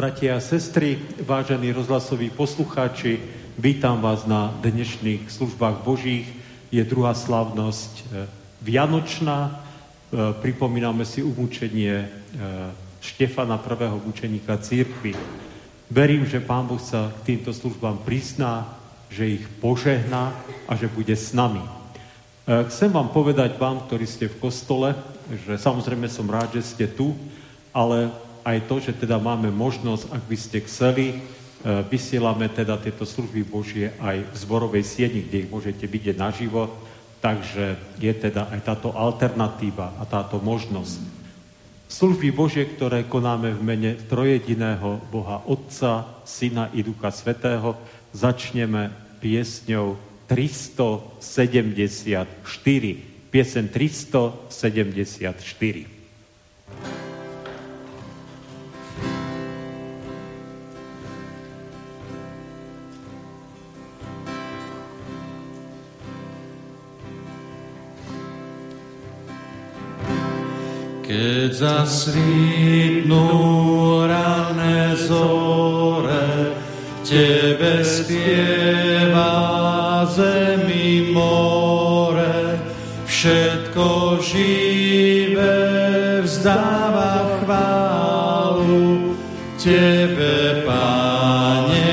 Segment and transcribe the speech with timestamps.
[0.00, 0.96] Bratia a sestry,
[1.28, 3.20] vážení rozhlasoví poslucháči,
[3.60, 6.24] vítam vás na dnešných službách Božích.
[6.72, 8.04] Je druhá slavnosť e,
[8.64, 9.52] Vianočná.
[9.52, 9.52] E,
[10.40, 12.06] pripomíname si umúčenie e,
[13.04, 15.12] Štefana, prvého mučeníka církvy.
[15.92, 18.72] Verím, že Pán Boh sa k týmto službám prizná,
[19.12, 20.32] že ich požehná
[20.64, 21.60] a že bude s nami.
[22.48, 24.96] Chcem vám povedať vám, ktorí ste v kostole,
[25.44, 27.12] že samozrejme som rád, že ste tu,
[27.76, 31.16] ale aj to, že teda máme možnosť, ak by ste chceli, e,
[31.88, 36.72] vysielame teda tieto služby Božie aj v zborovej sieni, kde ich môžete vidieť naživo,
[37.20, 41.20] takže je teda aj táto alternatíva a táto možnosť.
[41.90, 47.74] Služby Božie, ktoré konáme v mene trojediného Boha Otca, Syna i Ducha Svetého,
[48.14, 49.98] začneme piesňou
[50.30, 52.30] 374.
[53.30, 55.86] Piesen 374.
[71.10, 73.26] Keď zasvítnú
[74.06, 76.54] rané zore,
[77.02, 79.34] Tebe spieva
[80.06, 82.62] zemi more,
[83.10, 85.58] všetko živé
[86.22, 89.18] vzdáva chválu
[89.58, 91.90] Tebe, Pane,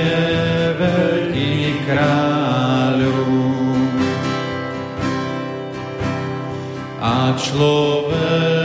[0.77, 3.33] veľký kráľu.
[7.02, 8.56] A človek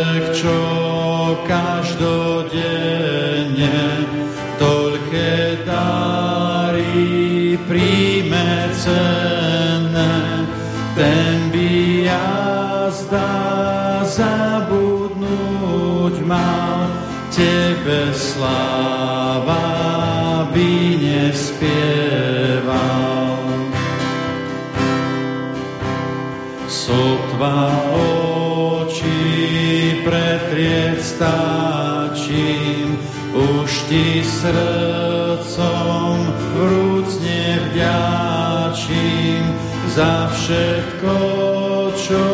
[8.82, 10.42] cenné,
[10.98, 11.70] ten by
[12.10, 13.30] jazda
[14.10, 16.90] zabudnúť mal,
[17.30, 19.62] tebe sláva
[20.50, 22.74] by nespieval.
[26.66, 27.82] Sotva
[30.52, 32.92] pretrieť stáčim,
[33.32, 34.81] už ti srdcom
[40.42, 41.14] všetko,
[41.94, 42.24] čo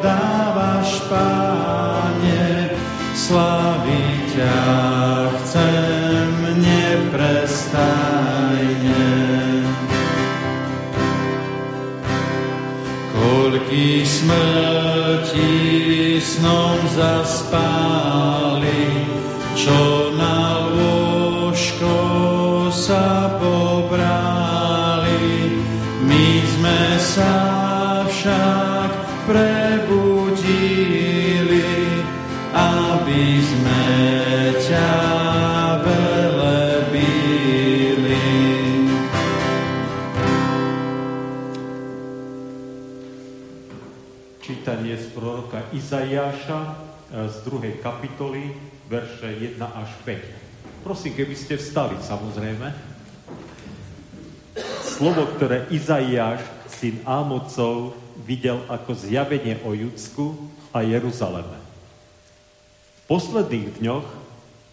[0.00, 2.72] dávaš, Páne,
[3.12, 4.60] slaviť ťa
[5.36, 7.84] chcem neprestajne.
[13.12, 15.56] Koľký smrti
[16.20, 17.67] snom zaspali,
[46.08, 46.72] Izaiáša e,
[47.28, 48.56] z druhej kapitoly,
[48.88, 50.80] verše 1 až 5.
[50.80, 52.72] Prosím, keby ste vstali, samozrejme.
[54.88, 57.92] Slovo, ktoré Izaiáš, syn Ámocov,
[58.24, 60.32] videl ako zjavenie o Judsku
[60.72, 61.60] a Jeruzaleme.
[63.04, 64.08] V posledných dňoch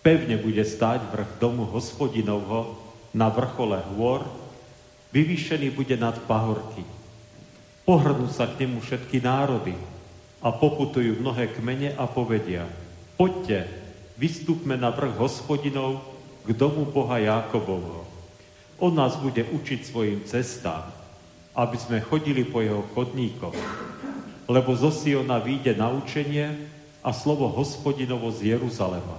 [0.07, 2.79] pevne bude stáť vrch domu hospodinovho
[3.12, 4.23] na vrchole hôr,
[5.12, 6.88] vyvýšený bude nad pahorky
[7.85, 9.78] Pohrnú sa k nemu všetky národy
[10.45, 12.69] a poputujú mnohé kmene a povedia,
[13.17, 13.66] poďte,
[14.22, 16.06] vystúpme na vrch hospodinov
[16.45, 18.06] k domu Boha Jákobovho.
[18.78, 20.85] On nás bude učiť svojim cestám,
[21.57, 23.57] aby sme chodili po jeho chodníkoch.
[24.45, 26.69] Lebo zo Siona vyjde naučenie
[27.01, 29.17] a slovo hospodinovo z Jeruzalema.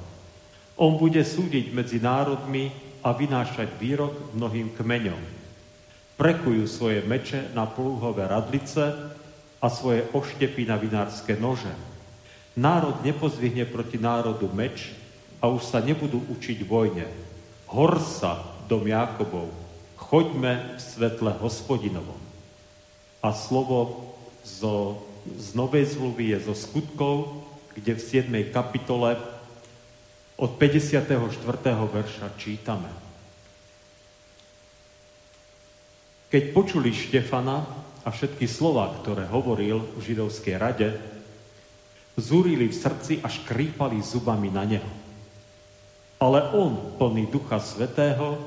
[0.79, 2.71] On bude súdiť medzi národmi
[3.03, 5.37] a vynášať výrok mnohým kmeňom
[6.17, 9.13] prekujú svoje meče na plúhové radlice
[9.67, 11.75] a svoje oštepy na vinárske nože.
[12.55, 14.95] Národ nepozvihne proti národu meč
[15.43, 17.11] a už sa nebudú učiť vojne.
[17.67, 19.51] Horsa, dom Jákobov,
[19.99, 22.23] choďme v svetle hospodinovom.
[23.27, 24.15] A slovo
[24.47, 25.03] zo,
[25.35, 27.43] z Novej zmluvy je zo skutkov,
[27.75, 28.55] kde v 7.
[28.55, 29.19] kapitole
[30.39, 31.11] od 54.
[31.91, 32.89] verša čítame.
[36.31, 40.95] Keď počuli Štefana a všetky slova, ktoré hovoril v židovskej rade,
[42.15, 44.93] zúrili v srdci a škrípali zubami na neho.
[46.23, 48.39] Ale on, plný Ducha Svetého,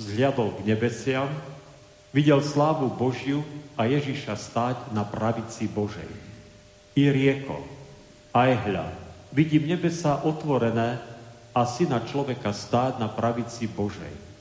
[0.00, 1.28] vzhľadol k nebesiam,
[2.10, 3.44] videl slávu Božiu
[3.76, 6.08] a Ježiša stáť na pravici Božej.
[6.96, 7.62] I riekol,
[8.32, 8.86] aj hľa,
[9.30, 10.98] vidím nebesa otvorené
[11.52, 14.31] a syna človeka stáť na pravici Božej.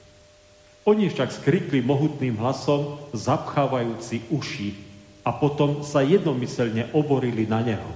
[0.81, 4.73] Oni však skrikli mohutným hlasom, zapchávajúci uši
[5.21, 7.91] a potom sa jednomyselne oborili na neho.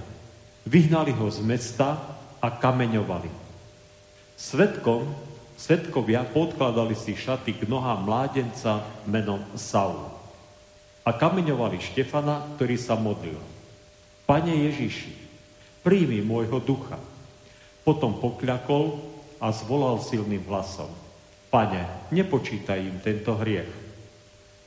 [0.62, 1.98] Vyhnali ho z mesta
[2.38, 3.26] a kameňovali.
[4.38, 5.02] Svetkom,
[5.58, 10.06] svetkovia podkladali si šaty k nohám mládenca menom Saul.
[11.02, 13.38] A kameňovali Štefana, ktorý sa modlil.
[14.30, 15.10] Pane Ježiši,
[15.82, 16.98] príjmi môjho ducha.
[17.82, 18.98] Potom pokľakol
[19.42, 21.05] a zvolal silným hlasom.
[21.56, 23.72] Pane, nepočítaj im tento hriech.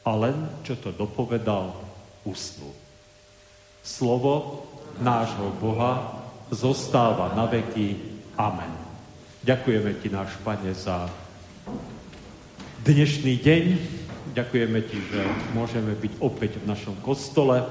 [0.10, 0.34] A len,
[0.66, 1.78] čo to dopovedal,
[2.26, 2.74] usnul.
[3.86, 4.66] Slovo
[4.98, 6.18] nášho Boha
[6.50, 7.94] zostáva na veky.
[8.34, 8.74] Amen.
[9.46, 11.06] Ďakujeme Ti, náš Pane, za
[12.82, 13.66] dnešný deň.
[14.34, 15.22] Ďakujeme Ti, že
[15.54, 17.70] môžeme byť opäť v našom kostole.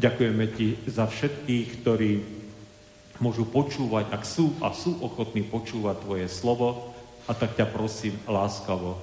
[0.00, 2.24] Ďakujeme Ti za všetkých, ktorí
[3.20, 6.93] môžu počúvať, ak sú a sú ochotní počúvať Tvoje slovo.
[7.24, 9.00] A tak ťa prosím láskavo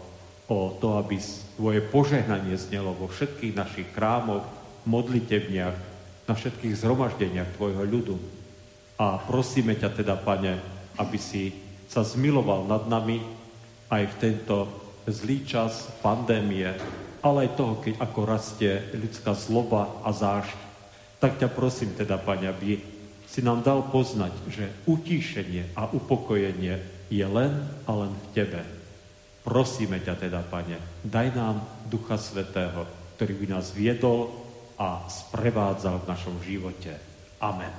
[0.51, 1.17] o to, aby
[1.57, 4.45] Tvoje požehnanie znelo vo všetkých našich krámoch,
[4.85, 5.77] modlitebniach,
[6.25, 8.15] na všetkých zhromaždeniach Tvojho ľudu.
[8.97, 10.57] A prosíme ťa teda, Pane,
[10.97, 11.53] aby si
[11.89, 13.21] sa zmiloval nad nami
[13.91, 14.69] aj v tento
[15.09, 16.71] zlý čas pandémie,
[17.21, 20.57] ale aj toho, keď ako rastie ľudská zloba a zášť.
[21.21, 22.81] Tak ťa prosím teda, Pane, aby
[23.25, 27.51] si nám dal poznať, že utíšenie a upokojenie je len
[27.83, 28.63] a len v Tebe.
[29.43, 31.59] Prosíme ťa teda, Pane, daj nám
[31.91, 32.87] Ducha Svetého,
[33.19, 34.31] ktorý by nás viedol
[34.79, 36.95] a sprevádzal v našom živote.
[37.43, 37.75] Amen.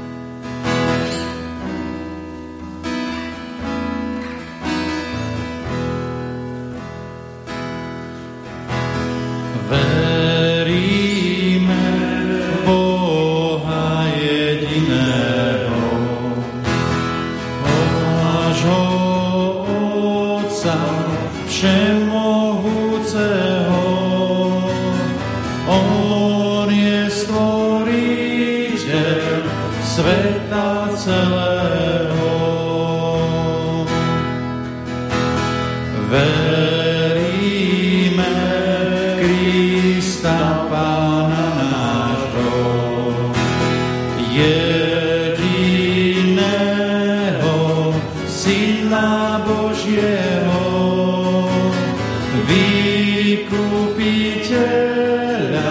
[54.06, 55.66] stvoriteľa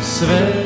[0.00, 0.57] sveta.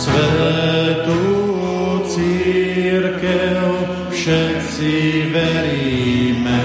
[0.00, 1.28] Svetu
[2.08, 3.68] církev
[4.08, 6.64] všetci veríme.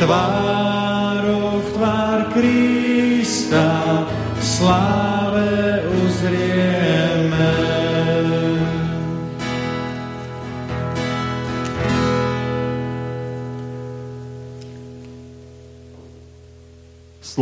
[0.00, 0.53] Tvár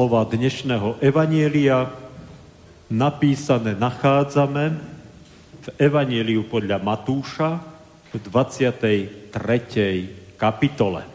[0.02, 1.86] Slova dnešného Evanielia
[2.90, 4.74] napísané nachádzame
[5.62, 7.62] v Evanieliu podľa Matúša
[8.10, 9.30] v 23.
[10.34, 11.06] kapitole.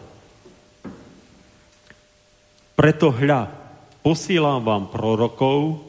[2.79, 3.51] Preto hľa,
[4.07, 5.83] posílám vám prorokov,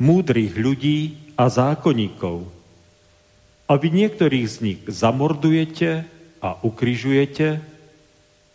[0.00, 2.48] múdrych ľudí a zákonníkov.
[3.68, 6.08] A vy niektorých z nich zamordujete
[6.40, 7.60] a ukryžujete,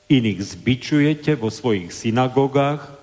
[0.09, 3.00] iných zbičujete vo svojich synagogách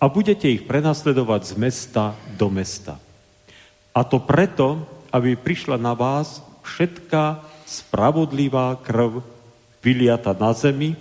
[0.00, 2.04] a budete ich prenasledovať z mesta
[2.40, 2.96] do mesta.
[3.92, 4.80] A to preto,
[5.12, 9.20] aby prišla na vás všetká spravodlivá krv
[9.84, 10.96] vyliata na zemi,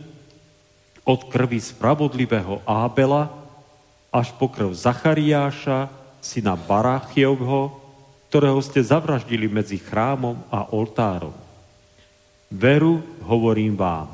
[1.07, 3.33] od krvi spravodlivého Ábela
[4.13, 5.89] až po krv Zachariáša,
[6.21, 7.81] syna Barachievho,
[8.29, 11.33] ktorého ste zavraždili medzi chrámom a oltárom.
[12.53, 14.09] Veru, hovorím vám,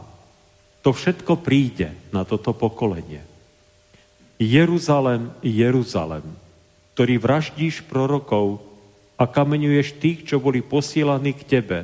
[0.80, 3.35] to všetko príde na toto pokolenie.
[4.36, 6.28] Jeruzalem, Jeruzalem,
[6.96, 8.60] ktorý vraždíš prorokov
[9.16, 11.80] a kameňuješ tých, čo boli posielaní k tebe.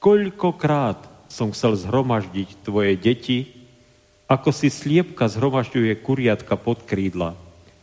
[0.00, 3.52] Koľkokrát som chcel zhromaždiť tvoje deti,
[4.28, 7.36] ako si sliepka zhromažďuje kuriatka pod krídla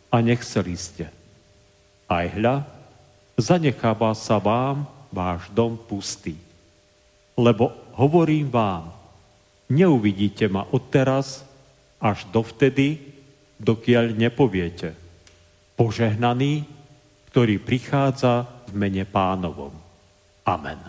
[0.10, 1.06] a nechceli ste.
[2.10, 2.66] Aj hľa,
[3.38, 6.38] zanecháva sa vám váš dom pustý.
[7.38, 8.94] Lebo hovorím vám,
[9.70, 11.46] neuvidíte ma odteraz
[11.98, 13.15] až dovtedy,
[13.60, 14.96] dokiaľ nepoviete.
[15.76, 16.64] Požehnaný,
[17.32, 19.76] ktorý prichádza v mene pánovom.
[20.48, 20.80] Amen.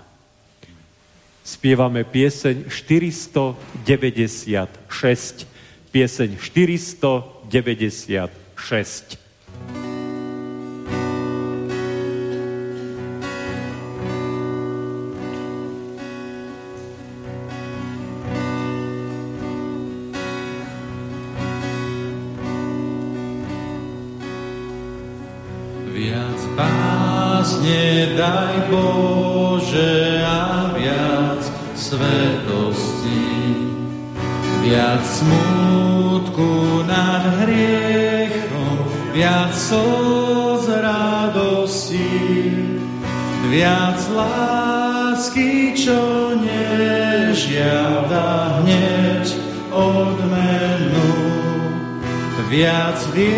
[1.47, 5.47] Spievame pieseň 496.
[5.95, 9.26] Pieseň 496.
[53.05, 53.36] viac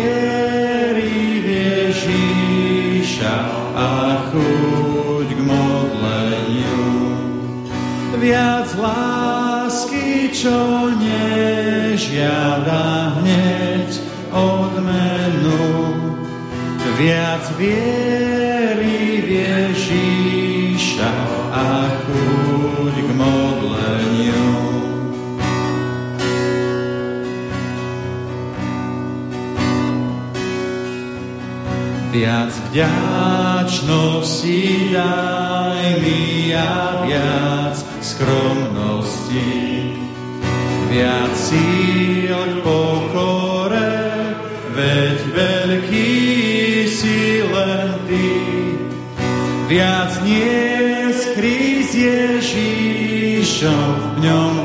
[49.69, 54.55] Viac nie skrý s Ježíšom, v ňom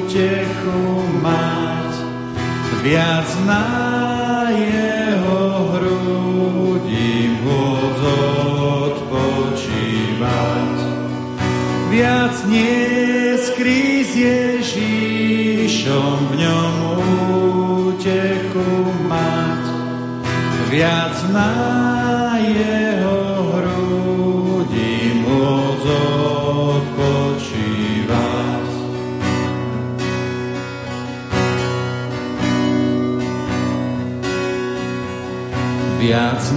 [0.00, 1.92] útechu mať.
[2.80, 3.68] Viac na
[4.56, 5.44] jeho
[5.76, 8.00] hrudi môcť
[8.88, 10.76] odpočívať.
[11.92, 16.72] Viac nie skrý s Ježíšom, v ňom
[17.92, 18.64] útechu
[19.12, 19.64] mať.
[20.72, 21.79] Viac na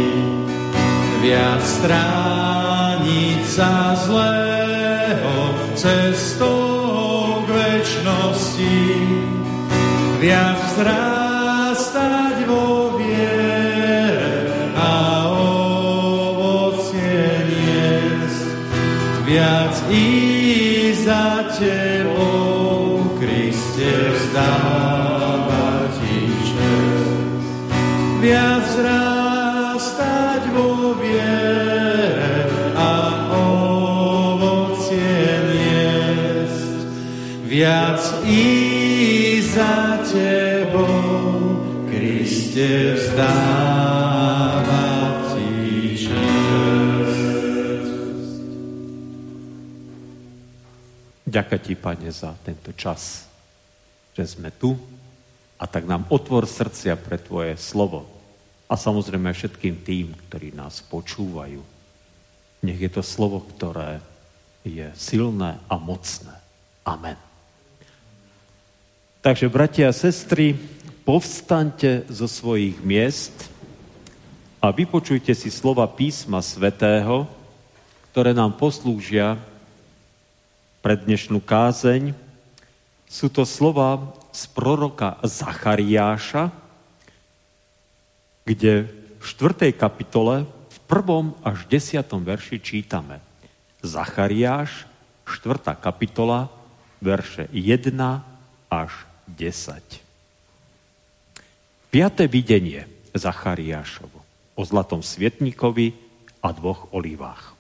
[1.21, 5.35] viac strániť sa zlého
[5.75, 8.79] cestou k večnosti,
[10.23, 11.14] viac vzrastať
[38.25, 44.65] i za Tebou, Kriste, vzdávať
[45.35, 46.09] Ti
[51.25, 53.27] Ďakujem Ti, Pane, za tento čas,
[54.17, 54.79] že sme tu
[55.59, 58.07] a tak nám otvor srdcia pre Tvoje slovo.
[58.65, 61.61] A samozrejme všetkým tým, ktorí nás počúvajú.
[62.65, 64.01] Nech je to slovo, ktoré
[64.65, 66.33] je silné a mocné.
[66.89, 67.34] Amen.
[69.25, 70.53] Takže, bratia a sestry,
[71.09, 73.33] povstaňte zo svojich miest
[74.61, 77.25] a vypočujte si slova písma svätého,
[78.13, 79.41] ktoré nám poslúžia
[80.85, 82.13] pre dnešnú kázeň.
[83.09, 86.53] Sú to slova z proroka Zachariáša,
[88.45, 89.73] kde v 4.
[89.73, 93.25] kapitole v prvom až desiatom verši čítame–
[93.81, 94.85] Zachariáš,
[95.25, 95.81] 4.
[95.81, 96.53] kapitola,
[97.01, 97.89] verše 1
[98.69, 98.93] až
[99.31, 99.81] 10.
[101.95, 104.19] Piaté videnie Zachariášovo
[104.55, 105.95] o zlatom svietníkovi
[106.43, 107.55] a dvoch olivách.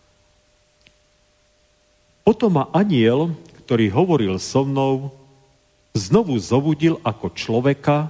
[2.24, 5.12] Potom ma aniel, ktorý hovoril so mnou,
[5.92, 8.08] znovu zobudil ako človeka,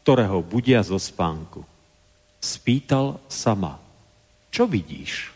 [0.00, 1.66] ktorého budia zo spánku.
[2.40, 3.76] Spýtal sa ma,
[4.48, 5.30] čo vidíš?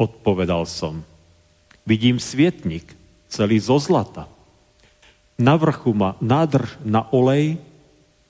[0.00, 1.04] Odpovedal som.
[1.84, 2.88] Vidím svietnik,
[3.28, 4.30] celý zo zlata.
[5.42, 7.58] Na vrchu má nádrž na olej,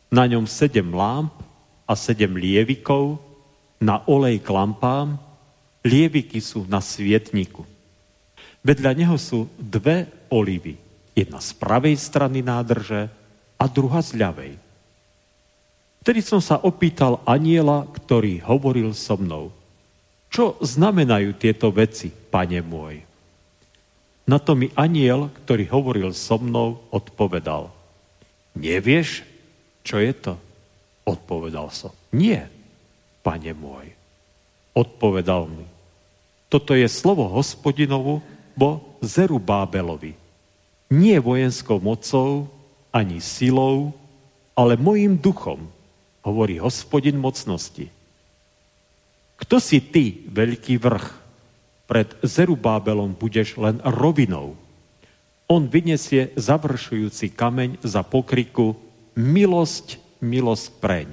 [0.08, 1.36] na ňom sedem lámp
[1.84, 3.20] a sedem lievikov,
[3.76, 5.20] na olej k lampám,
[5.84, 7.68] lieviky sú na svietniku.
[8.64, 10.80] Vedľa neho sú dve olivy,
[11.12, 13.12] jedna z pravej strany nádrže
[13.60, 14.52] a druhá z ľavej.
[16.00, 19.52] Vtedy som sa opýtal aniela, ktorý hovoril so mnou–
[20.32, 23.11] čo znamenajú tieto veci, pane môj?
[24.26, 27.74] Na to mi aniel, ktorý hovoril so mnou, odpovedal.
[28.54, 29.26] Nevieš,
[29.82, 30.34] čo je to?
[31.02, 31.90] Odpovedal som.
[32.14, 32.46] Nie,
[33.26, 33.90] pane môj.
[34.72, 35.66] Odpovedal mi.
[36.46, 38.22] Toto je slovo hospodinovu
[38.56, 40.14] bo Zerubábelovi.
[40.92, 42.52] Nie vojenskou mocou,
[42.92, 43.96] ani silou,
[44.52, 45.64] ale mojim duchom,
[46.20, 47.88] hovorí hospodin mocnosti.
[49.40, 51.21] Kto si ty, veľký vrch?
[51.86, 54.54] Pred Zerubábelom budeš len rovinou.
[55.50, 58.78] On vyniesie završujúci kameň za pokriku
[59.18, 61.08] milosť, milosť preň.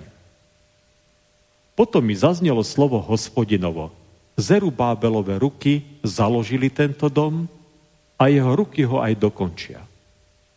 [1.76, 3.92] Potom mi zaznelo slovo hospodinovo.
[4.40, 7.48] Zerubábelové ruky založili tento dom
[8.20, 9.80] a jeho ruky ho aj dokončia.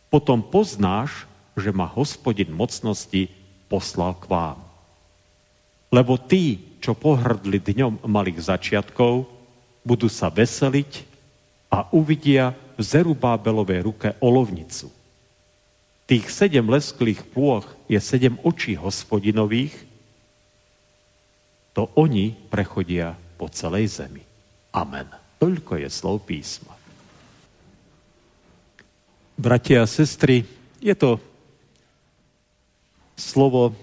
[0.07, 3.27] Potom poznáš, že ma hospodin mocnosti
[3.71, 4.59] poslal k vám.
[5.89, 9.32] Lebo tí, čo pohrdli dňom malých začiatkov,
[9.83, 11.03] budú sa veseliť
[11.67, 14.89] a uvidia v Zerubábelovej ruke olovnicu.
[16.03, 19.75] Tých sedem lesklých plôch je sedem očí hospodinových,
[21.73, 24.21] to oni prechodia po celej zemi.
[24.75, 25.09] Amen.
[25.41, 26.75] Toľko je slov písma.
[29.33, 30.45] Bratia a sestry,
[30.77, 31.17] je to
[33.17, 33.73] slovo,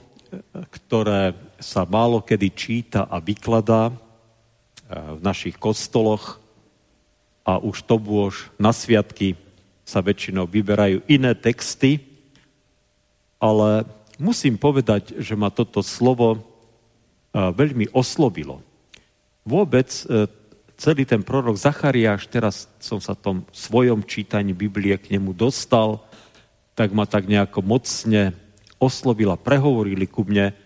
[0.71, 3.91] ktoré sa málo kedy číta a vykladá
[4.90, 6.42] v našich kostoloch
[7.46, 9.38] a už to bôž na sviatky
[9.87, 11.98] sa väčšinou vyberajú iné texty,
[13.42, 13.87] ale
[14.22, 16.42] musím povedať, že ma toto slovo eh,
[17.35, 18.62] veľmi oslovilo.
[19.42, 20.29] Vôbec eh,
[20.81, 26.00] celý ten prorok Zachariáš, teraz som sa tom svojom čítaní Biblie k nemu dostal,
[26.72, 28.33] tak ma tak nejako mocne
[28.81, 30.57] oslovila, prehovorili ku mne,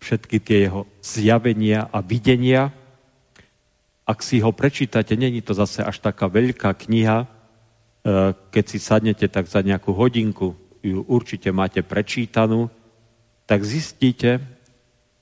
[0.00, 2.72] všetky tie jeho zjavenia a videnia.
[4.10, 7.26] Ak si ho prečítate, není to zase až taká veľká kniha, e,
[8.50, 12.66] keď si sadnete tak za nejakú hodinku, ju určite máte prečítanú,
[13.46, 14.42] tak zistíte,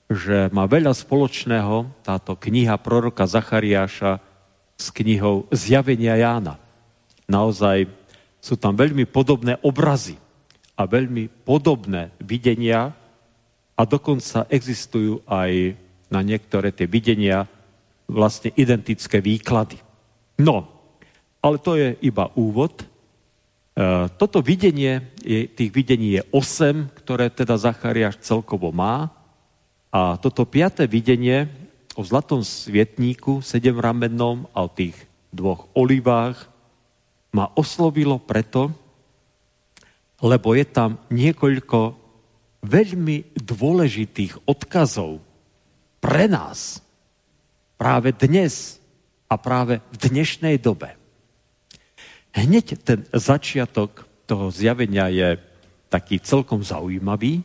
[0.08, 4.24] že má veľa spoločného táto kniha proroka Zachariáša
[4.80, 6.56] s knihou Zjavenia Jána.
[7.28, 7.92] Naozaj
[8.40, 10.16] sú tam veľmi podobné obrazy
[10.80, 12.96] a veľmi podobné videnia,
[13.78, 15.78] a dokonca existujú aj
[16.10, 17.46] na niektoré tie videnia
[18.08, 19.76] vlastne identické výklady.
[20.40, 20.64] No,
[21.44, 22.82] ale to je iba úvod.
[22.82, 22.86] E,
[24.16, 25.12] toto videnie,
[25.54, 29.12] tých videní je 8, ktoré teda Zachariáš celkovo má.
[29.92, 31.46] A toto piaté videnie
[31.94, 34.96] o zlatom svietníku, sedemramennom a o tých
[35.28, 36.48] dvoch olivách
[37.36, 38.72] ma oslovilo preto,
[40.24, 41.94] lebo je tam niekoľko
[42.64, 45.22] veľmi dôležitých odkazov
[46.02, 46.82] pre nás
[47.78, 48.82] práve dnes
[49.30, 50.98] a práve v dnešnej dobe.
[52.34, 55.40] Hneď ten začiatok toho zjavenia je
[55.88, 57.40] taký celkom zaujímavý.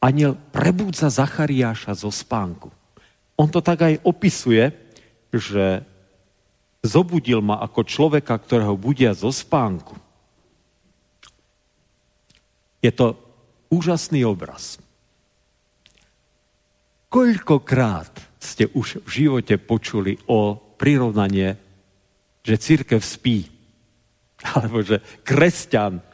[0.00, 2.72] Aniel prebúdza Zachariáša zo spánku.
[3.36, 4.72] On to tak aj opisuje,
[5.34, 5.82] že
[6.80, 9.96] zobudil ma ako človeka, ktorého budia zo spánku.
[12.84, 13.16] Je to
[13.72, 14.76] úžasný obraz.
[17.08, 18.12] Koľkokrát
[18.44, 21.56] ste už v živote počuli o prirovnanie,
[22.44, 23.48] že církev spí.
[24.52, 26.04] Alebo že kresťan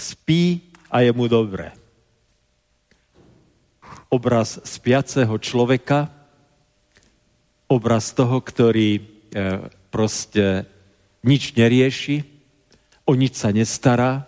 [0.00, 1.76] spí a je mu dobré.
[4.08, 6.08] Obraz spiaceho človeka,
[7.70, 9.02] obraz toho, ktorý e,
[9.92, 10.66] proste
[11.22, 12.24] nič nerieši,
[13.06, 14.26] o nič sa nestará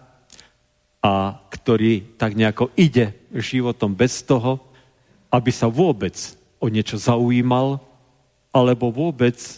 [1.02, 4.62] a ktorý tak nejako ide životom bez toho,
[5.34, 6.14] aby sa vôbec
[6.62, 7.82] o niečo zaujímal,
[8.54, 9.54] alebo vôbec e,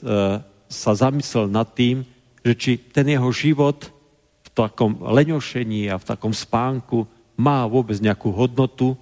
[0.73, 2.09] sa zamyslel nad tým,
[2.41, 3.93] že či ten jeho život
[4.41, 7.05] v takom leňošení a v takom spánku
[7.37, 8.97] má vôbec nejakú hodnotu,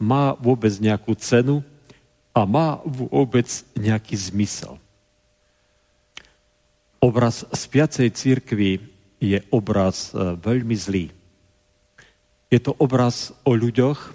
[0.00, 1.60] má vôbec nejakú cenu
[2.32, 4.80] a má vôbec nejaký zmysel.
[7.02, 8.80] Obraz spiacej církvy
[9.20, 11.06] je obraz e, veľmi zlý.
[12.48, 14.14] Je to obraz o ľuďoch,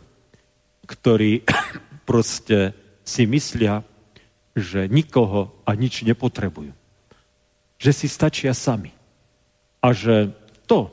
[0.88, 1.44] ktorí
[2.10, 3.88] proste si myslia,
[4.52, 6.76] že nikoho a nič nepotrebujú.
[7.80, 8.92] Že si stačia sami.
[9.80, 10.36] A že
[10.68, 10.92] to,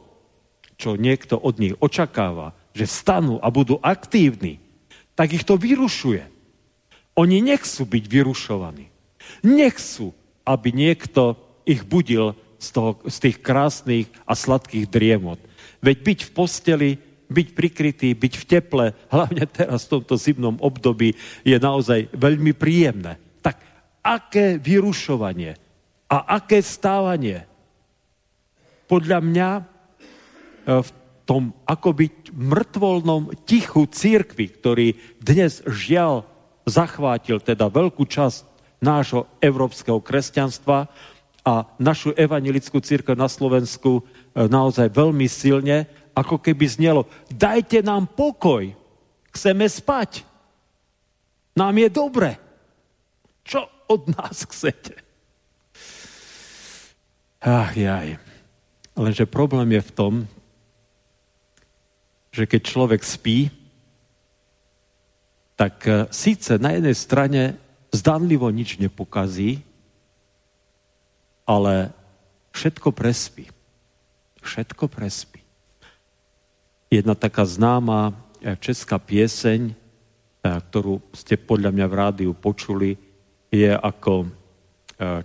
[0.78, 4.62] čo niekto od nich očakáva, že stanú a budú aktívni,
[5.18, 6.22] tak ich to vyrušuje.
[7.18, 8.86] Oni nechcú byť vyrušovaní.
[9.42, 10.14] Nechcú,
[10.46, 15.40] aby niekto ich budil z, toho, z tých krásnych a sladkých driemot.
[15.80, 16.90] Veď byť v posteli
[17.30, 23.20] byť prikrytý, byť v teple, hlavne teraz v tomto zimnom období, je naozaj veľmi príjemné.
[23.40, 23.56] Tak
[24.04, 25.56] aké vyrušovanie
[26.08, 27.48] a aké stávanie
[28.84, 29.62] podľa mňa e,
[30.84, 30.90] v
[31.24, 36.28] tom akoby mŕtvolnom tichu církvy, ktorý dnes žiaľ
[36.68, 38.44] zachvátil teda veľkú časť
[38.84, 40.92] nášho európskeho kresťanstva
[41.44, 44.02] a našu evangelickú církev na Slovensku e,
[44.48, 48.70] naozaj veľmi silne, ako keby znelo, dajte nám pokoj,
[49.34, 50.22] chceme spať.
[51.58, 52.30] Nám je dobre.
[53.42, 54.98] Čo od nás chcete?
[57.44, 58.16] Ach, jaj.
[58.96, 60.14] Lenže problém je v tom,
[62.32, 63.52] že keď človek spí,
[65.54, 67.42] tak eh, síce na jednej strane
[67.94, 69.62] zdanlivo nič nepokazí,
[71.46, 71.94] ale
[72.50, 73.46] všetko prespí.
[74.42, 75.43] Všetko prespí.
[76.94, 79.72] Jedna taká známa e, česká pieseň, e,
[80.46, 82.94] ktorú ste podľa mňa v rádiu počuli,
[83.50, 84.26] je ako e,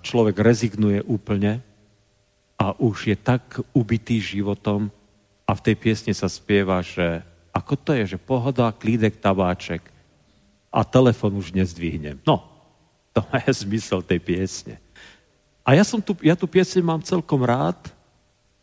[0.01, 1.61] človek rezignuje úplne
[2.57, 4.89] a už je tak ubitý životom
[5.45, 7.21] a v tej piesne sa spieva, že
[7.53, 9.85] ako to je, že pohoda, klídek, tabáček
[10.73, 12.17] a telefon už nezdvihnem.
[12.25, 12.49] No,
[13.13, 14.81] to je zmysel tej piesne.
[15.61, 17.77] A ja, som tu, ja tu pieseň mám celkom rád,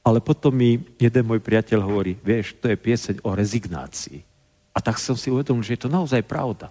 [0.06, 4.22] ale potom mi jeden môj priateľ hovorí, vieš, to je pieseň o rezignácii.
[4.70, 6.70] A tak som si uvedomil, že je to naozaj pravda.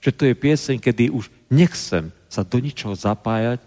[0.00, 3.60] Že to je pieseň, kedy už nechcem sa do ničoho zapájať,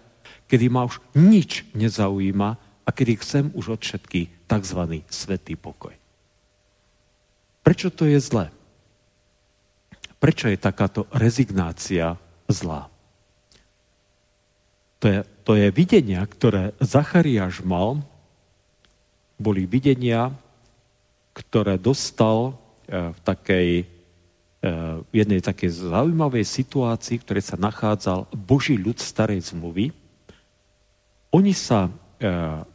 [0.50, 4.80] kedy ma už nič nezaujíma a kedy chcem už od všetkých tzv.
[5.06, 5.94] svetý pokoj.
[7.62, 8.50] Prečo to je zlé?
[10.18, 12.18] Prečo je takáto rezignácia
[12.50, 12.90] zlá?
[14.98, 18.02] To je, to je videnia, ktoré Zachariáš mal
[19.40, 20.28] boli videnia,
[21.32, 23.84] ktoré dostal e, v takej e,
[25.00, 29.96] v jednej takej zaujímavej situácii, v ktorej sa nachádzal Boží ľud starej zmluvy.
[31.32, 31.90] Oni sa e,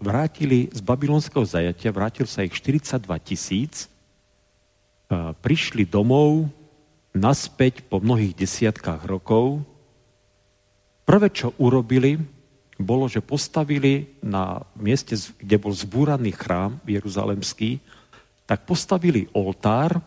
[0.01, 3.85] vrátili z babylonského zajatia, vrátil sa ich 42 tisíc,
[5.45, 6.49] prišli domov
[7.13, 9.61] naspäť po mnohých desiatkách rokov.
[11.05, 12.17] Prvé, čo urobili,
[12.75, 17.79] bolo, že postavili na mieste, kde bol zbúraný chrám jeruzalemský,
[18.45, 20.03] tak postavili oltár,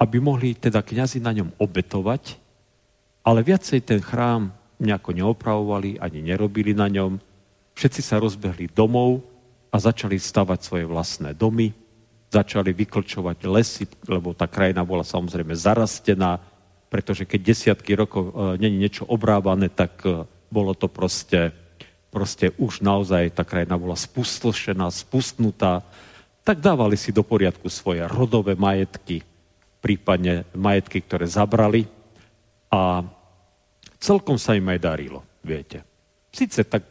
[0.00, 2.40] aby mohli teda kňazi na ňom obetovať,
[3.22, 7.20] ale viacej ten chrám nejako neopravovali, ani nerobili na ňom.
[7.76, 9.20] Všetci sa rozbehli domov
[9.70, 11.70] a začali stavať svoje vlastné domy,
[12.32, 16.40] začali vyklčovať lesy, lebo tá krajina bola samozrejme zarastená,
[16.90, 21.54] pretože keď desiatky rokov e, není niečo obrávané, tak e, bolo to proste
[22.10, 25.86] proste už naozaj tá krajina bola spustošená, spustnutá,
[26.42, 29.22] tak dávali si do poriadku svoje rodové majetky,
[29.78, 31.86] prípadne majetky, ktoré zabrali
[32.68, 33.06] a
[34.02, 35.86] celkom sa im aj darilo, viete.
[36.34, 36.86] Sice tak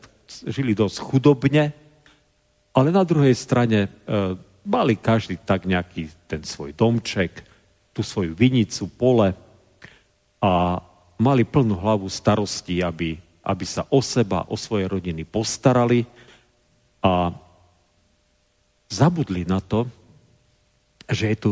[0.48, 1.76] žili dosť chudobne,
[2.72, 3.90] ale na druhej strane e,
[4.64, 7.44] mali každý tak nejaký ten svoj domček,
[7.92, 9.34] tú svoju vinicu, pole
[10.40, 10.52] a
[11.20, 16.06] mali plnú hlavu starostí, aby, aby sa o seba, o svoje rodiny postarali
[17.02, 17.34] a
[18.86, 19.90] zabudli na to,
[21.10, 21.52] že je tu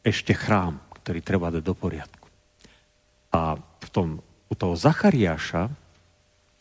[0.00, 2.28] ešte chrám, ktorý treba dať do poriadku.
[3.36, 5.68] A v tom, u toho Zachariáša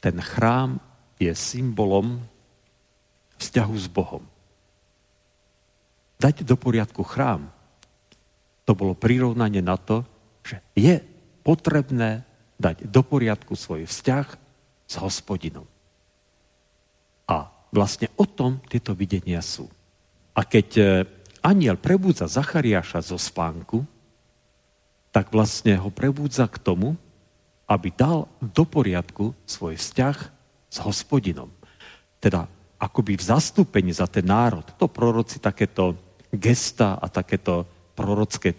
[0.03, 0.83] ten chrám
[1.15, 2.19] je symbolom
[3.39, 4.23] vzťahu s Bohom.
[6.19, 7.47] Dať do poriadku chrám,
[8.67, 10.03] to bolo prirovnanie na to,
[10.43, 10.99] že je
[11.47, 12.27] potrebné
[12.59, 14.46] dať do poriadku svoj vzťah
[14.87, 15.67] s hospodinom.
[17.27, 19.67] A vlastne o tom tieto videnia sú.
[20.31, 20.83] A keď e,
[21.43, 23.83] aniel prebúdza Zachariáša zo spánku,
[25.11, 26.95] tak vlastne ho prebúdza k tomu,
[27.67, 30.17] aby dal do poriadku svoj vzťah
[30.71, 31.51] s hospodinom.
[32.23, 32.47] Teda
[32.79, 34.63] akoby v zastúpení za ten národ.
[34.77, 35.97] To proroci takéto
[36.31, 37.65] gesta a takéto
[37.97, 38.57] prorocké e,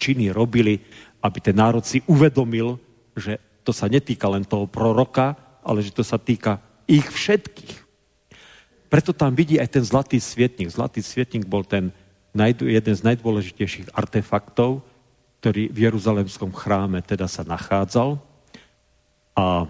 [0.00, 0.80] činy robili,
[1.20, 2.80] aby ten národ si uvedomil,
[3.12, 5.34] že to sa netýka len toho proroka,
[5.66, 7.82] ale že to sa týka ich všetkých.
[8.86, 10.70] Preto tam vidí aj ten zlatý svietnik.
[10.70, 11.90] Zlatý svietnik bol ten
[12.62, 14.86] jeden z najdôležitejších artefaktov,
[15.42, 18.22] ktorý v Jeruzalemskom chráme teda sa nachádzal.
[19.34, 19.66] A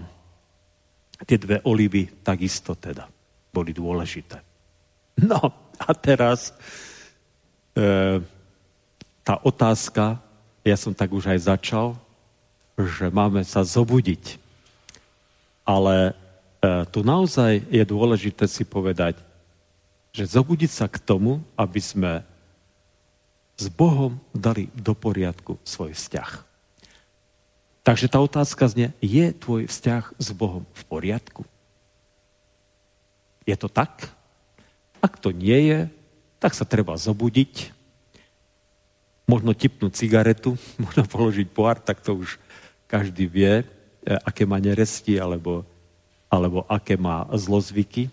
[1.24, 3.08] tie dve olivy takisto teda
[3.48, 4.36] boli dôležité.
[5.24, 5.40] No
[5.80, 6.52] a teraz
[7.72, 8.20] e,
[9.24, 10.20] tá otázka,
[10.60, 11.96] ja som tak už aj začal,
[12.76, 14.36] že máme sa zobudiť.
[15.64, 19.16] Ale e, tu naozaj je dôležité si povedať,
[20.12, 22.12] že zobudiť sa k tomu, aby sme
[23.56, 26.44] s Bohom dali do poriadku svoj vzťah.
[27.80, 31.42] Takže tá otázka znie, je tvoj vzťah s Bohom v poriadku?
[33.48, 34.12] Je to tak?
[35.00, 35.78] Ak to nie je,
[36.42, 37.72] tak sa treba zobudiť,
[39.26, 42.36] možno tipnúť cigaretu, možno položiť pohár, tak to už
[42.86, 43.64] každý vie, e,
[44.22, 45.66] aké má neresti alebo,
[46.30, 48.10] alebo aké má zlozvyky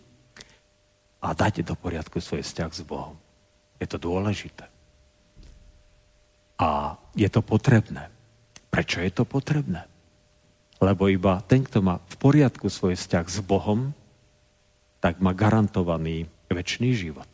[1.23, 3.15] a dajte do poriadku svoj vzťah s Bohom.
[3.79, 4.67] Je to dôležité.
[6.59, 8.09] A je to potrebné.
[8.69, 9.85] Prečo je to potrebné?
[10.83, 13.95] Lebo iba ten, kto má v poriadku svoj vzťah s Bohom,
[15.03, 17.27] tak má garantovaný väčší život.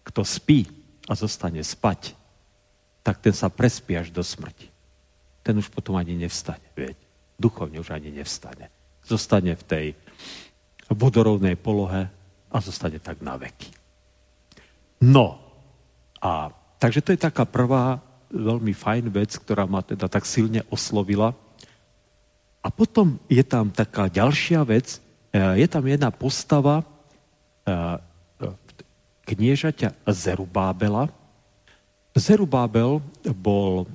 [0.00, 0.64] Kto spí
[1.10, 2.16] a zostane spať,
[3.04, 4.69] tak ten sa prespí až do smrti.
[5.50, 6.94] Ten už potom ani nevstane, vieť.
[7.34, 8.70] Duchovne už ani nevstane.
[9.02, 9.86] Zostane v tej
[10.86, 12.06] vodorovnej polohe
[12.46, 13.74] a zostane tak na veky.
[15.02, 15.42] No,
[16.22, 17.98] a takže to je taká prvá
[18.30, 21.34] veľmi fajn vec, ktorá ma teda tak silne oslovila.
[22.62, 26.82] A potom je tam taká ďalšia vec, Eh, je tam jedna postava
[27.62, 27.96] eh,
[29.30, 31.06] kniežaťa Zerubábela.
[32.18, 32.98] Zerubábel
[33.30, 33.86] bol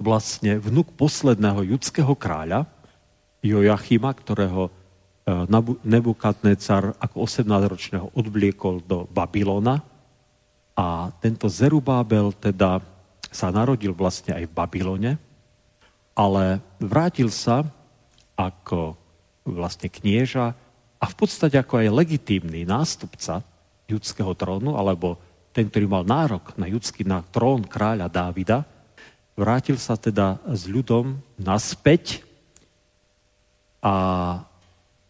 [0.00, 2.64] vlastne vnuk posledného judského kráľa,
[3.44, 5.44] Joachima, ktorého eh,
[5.84, 9.84] Nebukadnecar ako 18-ročného odbliekol do Babylona.
[10.76, 12.80] A tento Zerubábel teda
[13.28, 15.12] sa narodil vlastne aj v Babylone,
[16.16, 17.62] ale vrátil sa
[18.34, 18.96] ako
[19.44, 20.56] vlastne knieža
[21.00, 23.44] a v podstate ako aj legitímny nástupca
[23.88, 25.20] judského trónu, alebo
[25.52, 28.64] ten, ktorý mal nárok na judský na trón kráľa Dávida,
[29.40, 32.20] vrátil sa teda s ľudom naspäť
[33.80, 34.44] a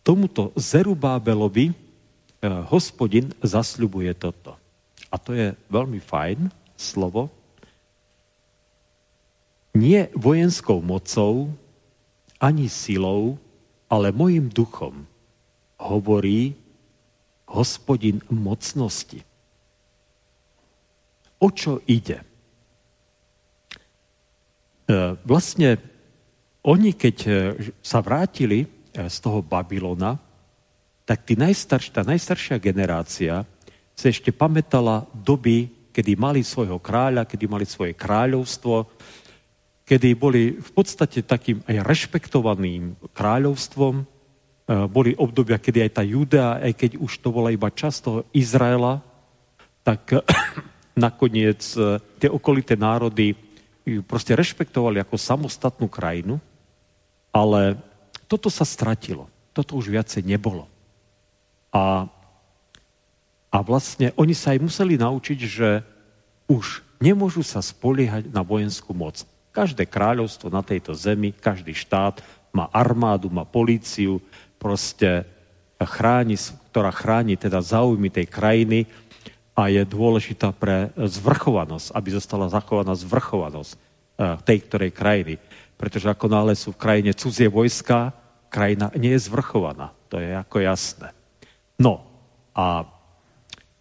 [0.06, 1.74] tomuto Zerubábelovi eh,
[2.70, 4.54] hospodin zasľubuje toto.
[5.10, 6.46] A to je veľmi fajn
[6.78, 7.26] slovo.
[9.74, 11.50] Nie vojenskou mocou,
[12.38, 13.34] ani silou,
[13.90, 15.02] ale mojim duchom
[15.82, 16.54] hovorí
[17.50, 19.26] hospodin mocnosti.
[21.42, 22.29] O čo ide?
[24.90, 25.78] E, vlastne
[26.66, 27.30] oni, keď e,
[27.78, 28.68] sa vrátili e,
[29.06, 30.18] z toho Babylona,
[31.06, 33.46] tak tí najstarš, tá najstaršia generácia
[33.94, 38.90] sa ešte pamätala doby, kedy mali svojho kráľa, kedy mali svoje kráľovstvo,
[39.86, 44.06] kedy boli v podstate takým aj rešpektovaným kráľovstvom.
[44.86, 49.02] Boli obdobia, kedy aj tá Judea, aj keď už to bola iba časť Izraela,
[49.82, 50.14] tak
[50.94, 51.74] nakoniec
[52.22, 53.34] tie okolité národy
[53.98, 56.38] ju proste rešpektovali ako samostatnú krajinu,
[57.34, 57.78] ale
[58.30, 59.26] toto sa stratilo.
[59.50, 60.70] Toto už viacej nebolo.
[61.74, 62.06] A,
[63.50, 65.82] a vlastne oni sa aj museli naučiť, že
[66.46, 69.22] už nemôžu sa spoliehať na vojenskú moc.
[69.50, 72.22] Každé kráľovstvo na tejto zemi, každý štát
[72.54, 74.22] má armádu, má políciu,
[74.58, 75.26] proste
[75.80, 76.36] chráni,
[76.70, 78.84] ktorá chráni teda záujmy tej krajiny
[79.60, 83.80] a je dôležitá pre zvrchovanosť, aby zostala zachovaná zvrchovanosť eh,
[84.40, 85.34] tej ktorej krajiny.
[85.76, 88.16] Pretože ako nále sú v krajine cudzie vojska,
[88.48, 89.92] krajina nie je zvrchovaná.
[90.08, 91.12] To je ako jasné.
[91.76, 92.04] No
[92.56, 92.84] a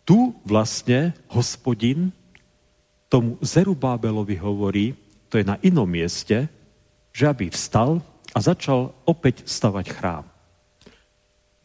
[0.03, 2.11] tu vlastne hospodin
[3.09, 4.93] tomu Zerubábelovi hovorí,
[5.27, 6.45] to je na inom mieste,
[7.09, 7.99] že aby vstal
[8.31, 10.25] a začal opäť stavať chrám.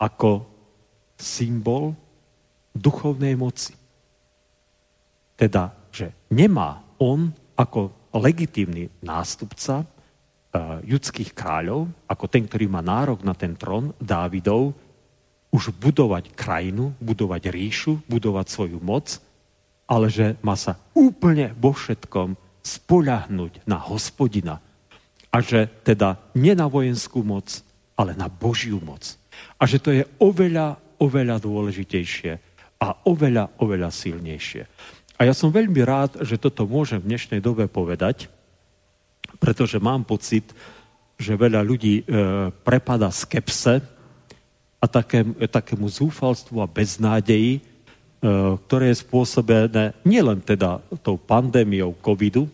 [0.01, 0.49] Ako
[1.21, 1.95] symbol
[2.75, 3.84] duchovnej moci.
[5.45, 13.21] Teda, že nemá on ako legitímny nástupca uh, judských kráľov, ako ten, ktorý má nárok
[13.21, 14.73] na ten trón Dávidov,
[15.53, 19.21] už budovať krajinu, budovať ríšu, budovať svoju moc,
[19.85, 24.65] ale že má sa úplne vo všetkom spoľahnúť na hospodina.
[25.29, 27.61] A že teda nie na vojenskú moc,
[28.01, 29.21] ale na Božiu moc.
[29.61, 32.33] A že to je oveľa, oveľa dôležitejšie
[32.81, 34.65] a oveľa, oveľa silnejšie.
[35.15, 38.27] A ja som veľmi rád, že toto môžem v dnešnej dobe povedať,
[39.39, 40.51] pretože mám pocit,
[41.15, 42.05] že veľa ľudí e,
[42.67, 43.79] prepada skepse
[44.83, 47.61] a také, takému zúfalstvu a beznádeji, e,
[48.67, 52.51] ktoré je spôsobené nielen teda tou pandémiou covidu,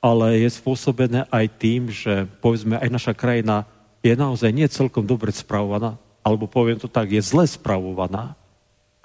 [0.00, 3.68] ale je spôsobené aj tým, že povedzme aj naša krajina
[4.00, 8.32] je naozaj nie celkom dobre spravovaná, alebo poviem to tak, je zle spravovaná.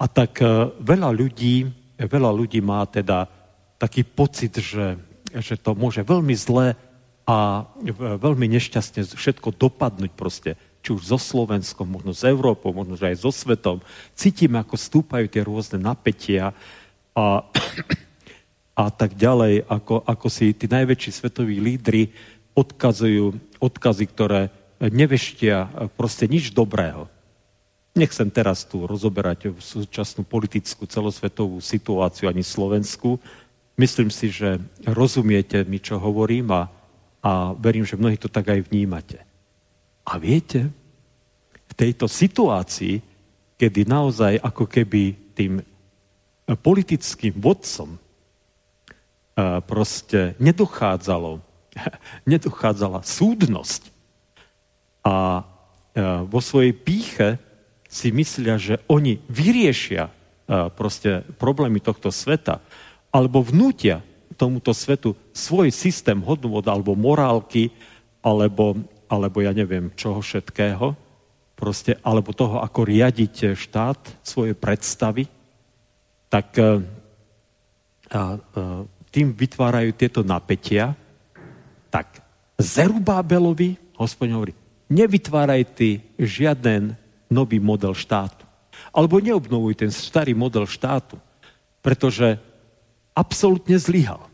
[0.00, 3.28] A tak e, veľa ľudí veľa ľudí má teda
[3.80, 4.96] taký pocit, že,
[5.36, 6.76] že to môže veľmi zle
[7.28, 7.68] a
[8.20, 13.16] veľmi nešťastne všetko dopadnúť proste, či už so Slovenskom, možno s Európou, možno že aj
[13.20, 13.84] so svetom.
[14.16, 16.56] Cítime, ako stúpajú tie rôzne napätia
[17.12, 17.44] a,
[18.74, 22.10] a tak ďalej, ako, ako si tí najväčší svetoví lídry
[22.56, 27.06] odkazujú odkazy, ktoré neveštia proste nič dobrého.
[27.90, 33.18] Nechcem teraz tu rozoberať súčasnú politickú celosvetovú situáciu ani Slovensku.
[33.74, 36.70] Myslím si, že rozumiete mi, čo hovorím a,
[37.18, 39.18] a verím, že mnohí to tak aj vnímate.
[40.06, 40.70] A viete,
[41.66, 43.02] v tejto situácii,
[43.58, 45.58] kedy naozaj ako keby tým
[46.62, 47.98] politickým vodcom
[49.66, 51.42] proste nedochádzalo,
[52.32, 53.82] nedochádzala súdnosť
[55.02, 55.42] a
[56.26, 57.49] vo svojej píche
[57.90, 60.12] si myslia, že oni vyriešia e,
[60.70, 62.62] proste problémy tohto sveta,
[63.10, 64.06] alebo vnútia
[64.38, 67.74] tomuto svetu svoj systém hodnôt alebo morálky,
[68.22, 68.78] alebo,
[69.10, 70.94] alebo ja neviem čoho všetkého,
[71.58, 75.26] proste, alebo toho, ako riadiť štát, svoje predstavy,
[76.30, 78.62] tak a, e, a, e,
[79.10, 80.94] tým vytvárajú tieto napätia,
[81.90, 82.22] tak
[82.54, 84.54] Zerubábelovi, hospodin hovorí,
[84.86, 86.94] nevytváraj ty žiaden
[87.30, 88.44] nový model štátu.
[88.90, 91.14] Alebo neobnovuj ten starý model štátu,
[91.78, 92.36] pretože
[93.14, 94.26] absolútne zlyhal.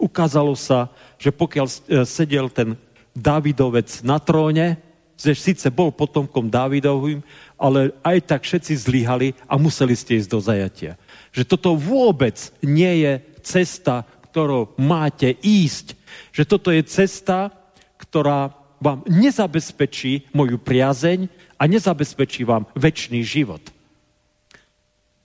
[0.00, 0.88] Ukázalo sa,
[1.20, 1.76] že pokiaľ e,
[2.08, 2.78] sedel ten
[3.12, 4.78] Davidovec na tróne,
[5.18, 7.20] že síce bol potomkom Dávidovým,
[7.58, 10.94] ale aj tak všetci zlyhali a museli ste ísť do zajatia.
[11.34, 15.98] Že toto vôbec nie je cesta, ktorou máte ísť.
[16.30, 17.50] Že toto je cesta,
[17.98, 21.26] ktorá vám nezabezpečí moju priazeň,
[21.58, 23.62] a nezabezpečí vám väčší život.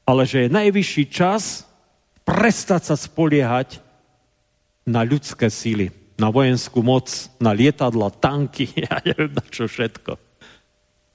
[0.03, 1.63] Ale že je najvyšší čas
[2.27, 3.79] prestať sa spoliehať
[4.83, 7.07] na ľudské síly, na vojenskú moc,
[7.39, 10.19] na lietadla, tanky, ja neviem na čo všetko.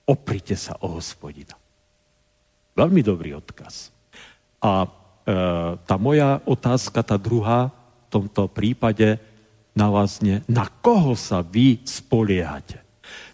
[0.08, 1.52] Oprite sa o hospodina.
[2.72, 3.92] Veľmi dobrý odkaz.
[4.64, 4.88] A e,
[5.84, 7.68] tá moja otázka, tá druhá,
[8.08, 9.20] v tomto prípade
[9.76, 12.87] na vás nie, na koho sa vy spoliehate?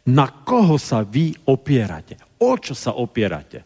[0.05, 2.21] Na koho sa vy opierate?
[2.37, 3.65] O čo sa opierate?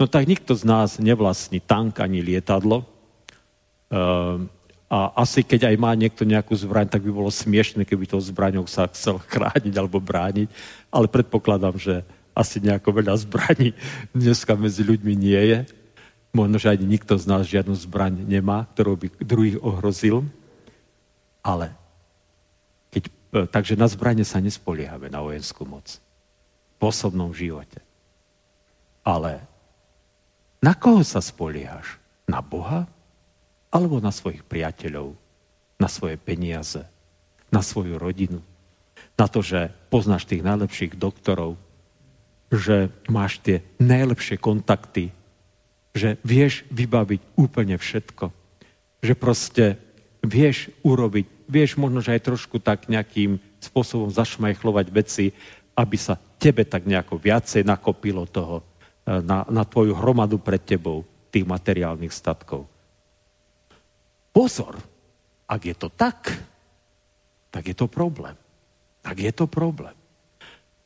[0.00, 2.82] No tak nikto z nás nevlastní tank ani lietadlo.
[3.90, 4.50] Uh,
[4.90, 8.66] a asi keď aj má niekto nejakú zbraň, tak by bolo smiešne, keby tou zbraňou
[8.66, 10.50] sa chcel chrániť alebo brániť.
[10.90, 12.02] Ale predpokladám, že
[12.34, 13.70] asi nejako veľa zbraní
[14.16, 15.58] dneska medzi ľuďmi nie je.
[16.34, 20.26] Možno, že ani nikto z nás žiadnu zbraň nemá, ktorou by druhých ohrozil.
[21.42, 21.74] Ale
[23.30, 26.02] takže na zbranie sa nespoliehame na vojenskú moc.
[26.80, 27.78] V osobnom živote.
[29.06, 29.42] Ale
[30.60, 31.96] na koho sa spoliehaš?
[32.28, 32.84] Na Boha?
[33.72, 35.16] Alebo na svojich priateľov?
[35.80, 36.84] Na svoje peniaze?
[37.48, 38.44] Na svoju rodinu?
[39.16, 41.56] Na to, že poznáš tých najlepších doktorov?
[42.52, 45.16] Že máš tie najlepšie kontakty?
[45.96, 48.28] Že vieš vybaviť úplne všetko?
[49.00, 49.64] Že proste
[50.20, 55.34] vieš urobiť, vieš možno, že aj trošku tak nejakým spôsobom zašmajchlovať veci,
[55.74, 58.64] aby sa tebe tak nejako viacej nakopilo toho e,
[59.20, 61.02] na, na tvoju hromadu pred tebou.
[61.30, 62.66] tých materiálnych statkov.
[64.34, 64.82] Pozor,
[65.46, 66.26] ak je to tak,
[67.54, 68.34] tak je to problém.
[68.98, 69.94] Tak je to problém.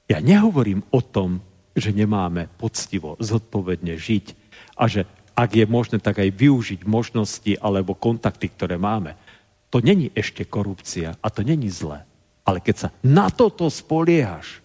[0.05, 1.41] Ja nehovorím o tom,
[1.73, 4.27] že nemáme poctivo, zodpovedne žiť
[4.77, 9.19] a že ak je možné, tak aj využiť možnosti alebo kontakty, ktoré máme.
[9.75, 12.07] To není ešte korupcia a to není zlé.
[12.47, 14.63] Ale keď sa na toto spoliehaš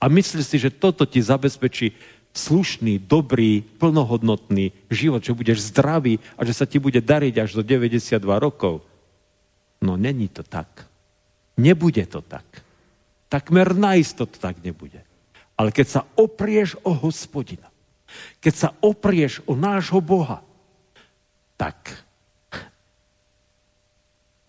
[0.00, 1.92] a myslíš si, že toto ti zabezpečí
[2.32, 7.62] slušný, dobrý, plnohodnotný život, že budeš zdravý a že sa ti bude dariť až do
[7.66, 8.80] 92 rokov.
[9.84, 10.88] No není to tak.
[11.60, 12.64] Nebude to tak.
[13.28, 15.04] Takmer naisto to tak nebude.
[15.60, 17.68] Ale keď sa oprieš o hospodina,
[18.40, 20.40] keď sa oprieš o nášho Boha,
[21.60, 22.07] tak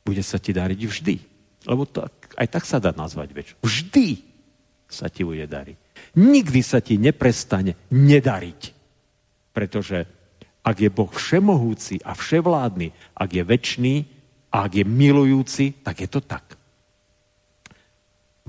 [0.10, 1.16] bude sa ti dariť vždy.
[1.70, 2.02] Lebo to,
[2.34, 3.48] aj tak sa dá nazvať väč.
[3.62, 4.26] Vždy
[4.90, 5.78] sa ti bude dariť.
[6.18, 8.62] Nikdy sa ti neprestane nedariť.
[9.54, 10.10] Pretože
[10.66, 13.96] ak je Boh všemohúci a vševládny, ak je väčší,
[14.50, 16.58] ak je milujúci, tak je to tak.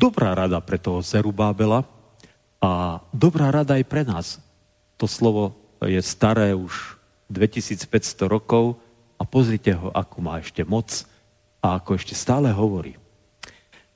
[0.00, 1.84] Dobrá rada pre toho Zerubábela
[2.56, 4.40] a dobrá rada aj pre nás.
[4.96, 5.52] To slovo
[5.84, 6.96] je staré už
[7.28, 8.80] 2500 rokov
[9.20, 11.04] a pozrite ho, ako má ešte moc
[11.60, 12.96] a ako ešte stále hovorí.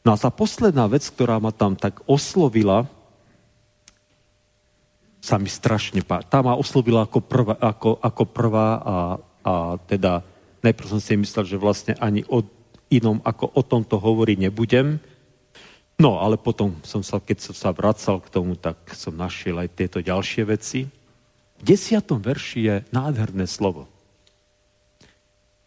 [0.05, 2.85] No a tá posledná vec, ktorá ma tam tak oslovila,
[5.25, 6.29] sa mi strašne páči.
[6.29, 8.97] Tá ma oslovila ako prvá, ako, ako prvá a,
[9.41, 9.53] a
[9.89, 10.21] teda
[10.61, 12.45] najprv som si myslel, že vlastne ani o
[12.93, 15.01] inom ako o tomto hovoriť nebudem,
[15.95, 19.79] No, ale potom som sa, keď som sa vracal k tomu, tak som našiel aj
[19.79, 20.91] tieto ďalšie veci.
[21.55, 23.87] V desiatom verši je nádherné slovo.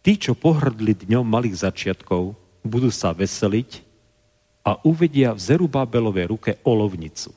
[0.08, 2.32] Tí, čo pohrdli dňom malých začiatkov,
[2.64, 3.84] budú sa veseliť
[4.64, 7.36] a uvedia v Zerubábelovej ruke olovnicu.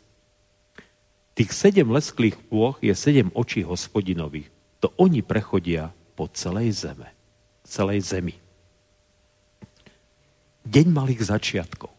[1.35, 4.47] Tých sedem lesklých pôch je sedem očí hospodinových.
[4.79, 7.11] To oni prechodia po celej zeme.
[7.67, 8.39] Celej zemi.
[10.63, 11.91] Deň malých začiatkov.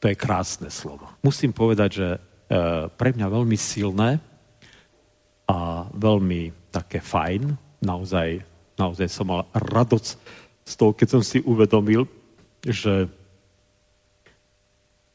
[0.00, 1.04] To je krásne slovo.
[1.20, 2.18] Musím povedať, že e,
[2.96, 4.24] pre mňa veľmi silné
[5.44, 7.60] a veľmi také fajn.
[7.84, 10.08] Naozaj, naozaj som mal radosť
[10.66, 12.04] z toho, keď som si uvedomil,
[12.64, 13.08] že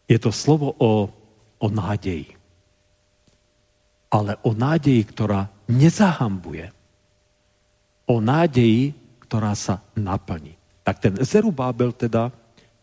[0.09, 1.07] je to slovo o,
[1.61, 2.35] o nádeji.
[4.11, 6.67] Ale o nádeji, ktorá nezahambuje.
[8.11, 8.91] O nádeji,
[9.23, 10.59] ktorá sa naplní.
[10.83, 12.33] Tak ten Zerubábel teda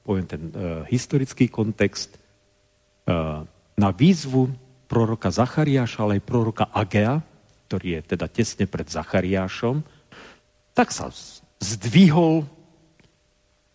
[0.09, 3.45] poviem ten uh, historický kontext, uh,
[3.77, 4.49] na výzvu
[4.89, 7.21] proroka Zachariáša, ale aj proroka Agea,
[7.69, 9.85] ktorý je teda tesne pred Zachariášom,
[10.79, 11.11] tak sa
[11.59, 12.47] zdvihol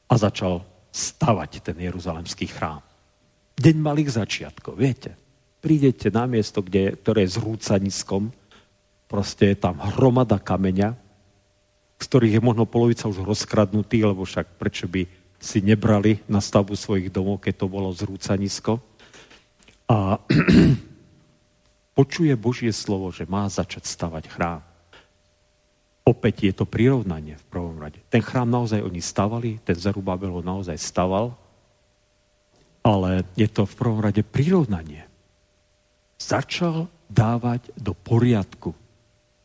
[0.08, 0.64] a začal
[0.95, 2.80] stavať ten jeruzalemský chrám.
[3.60, 5.20] Deň malých začiatkov, viete.
[5.60, 8.32] Prídete na miesto, kde, ktoré je zrúcaniskom,
[9.12, 10.95] proste je tam hromada kameňa,
[11.99, 15.04] z ktorých je možno polovica už rozkradnutý, lebo však prečo by
[15.43, 18.80] si nebrali na stavbu svojich domov, keď to bolo zrúcanisko.
[19.91, 20.24] A
[21.99, 24.72] počuje Božie slovo, že má začať stavať chrám.
[26.04, 28.04] Opäť je to prirovnanie v prvom rade.
[28.12, 31.32] Ten chrám naozaj oni stavali, ten Zerubabel ho naozaj staval,
[32.84, 35.08] ale je to v prvom rade prirovnanie.
[36.20, 38.76] Začal dávať do poriadku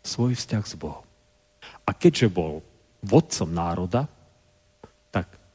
[0.02, 1.06] svoj vzťah s Bohom.
[1.86, 2.66] A keďže bol
[3.06, 4.10] vodcom národa,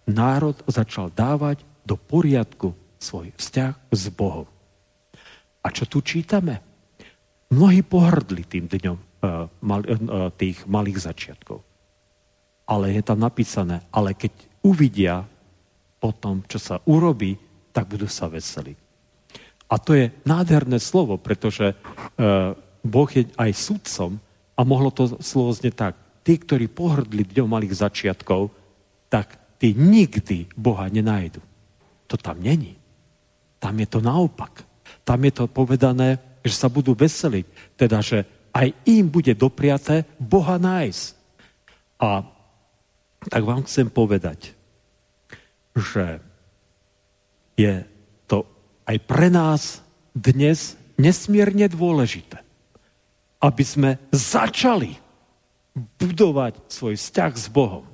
[0.08, 4.48] národ začal dávať do poriadku svoj vzťah s Bohom.
[5.64, 6.60] A čo tu čítame?
[7.52, 9.13] Mnohí pohrdli tým dňom
[10.36, 11.64] tých malých začiatkov.
[12.68, 14.32] Ale je tam napísané, ale keď
[14.64, 15.24] uvidia
[16.00, 17.40] potom, čo sa urobí,
[17.72, 18.78] tak budú sa veseliť.
[19.72, 21.74] A to je nádherné slovo, pretože
[22.84, 24.20] Boh je aj sudcom
[24.54, 25.96] a mohlo to slovo znieť tak.
[26.24, 28.52] Tí, ktorí pohrdli dňom malých začiatkov,
[29.12, 31.40] tak tí nikdy Boha nenajdu.
[32.12, 32.76] To tam není.
[33.60, 34.64] Tam je to naopak.
[35.08, 37.76] Tam je to povedané, že sa budú veseliť.
[37.80, 41.06] Teda, že aj im bude dopriaté Boha nájsť.
[42.00, 42.24] A
[43.28, 44.54] tak vám chcem povedať,
[45.74, 46.22] že
[47.58, 47.82] je
[48.30, 48.46] to
[48.86, 49.82] aj pre nás
[50.14, 52.40] dnes nesmierne dôležité,
[53.42, 55.02] aby sme začali
[55.98, 57.94] budovať svoj vzťah s Bohom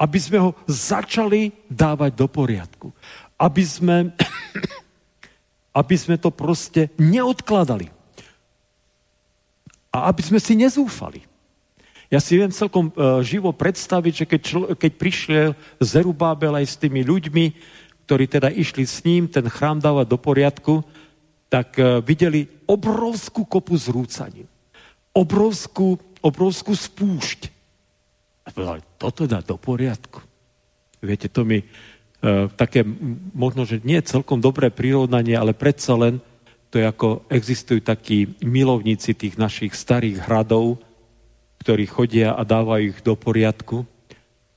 [0.00, 2.88] aby sme ho začali dávať do poriadku.
[3.36, 3.96] Aby sme,
[5.80, 7.92] aby sme to proste neodkladali.
[9.90, 11.26] A aby sme si nezúfali.
[12.10, 16.78] Ja si viem celkom uh, živo predstaviť, že keď, člo, keď prišiel Zerubábel aj s
[16.78, 17.44] tými ľuďmi,
[18.06, 20.82] ktorí teda išli s ním ten chrám dávať do poriadku,
[21.46, 24.46] tak uh, videli obrovskú kopu zrúcaní.
[25.14, 27.48] Obrovskú obrovskú spúšť.
[28.44, 30.20] A povedali, toto dá do poriadku.
[31.00, 31.66] Viete, to mi e,
[32.56, 32.84] také,
[33.32, 36.20] možno, že nie celkom dobré prirovnanie, ale predsa len
[36.70, 40.78] to je ako existujú takí milovníci tých našich starých hradov,
[41.60, 43.82] ktorí chodia a dávajú ich do poriadku.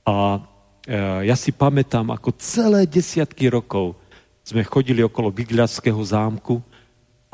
[0.06, 0.38] A
[0.86, 3.98] e, ja si pamätám, ako celé desiatky rokov
[4.46, 6.62] sme chodili okolo Bygľaského zámku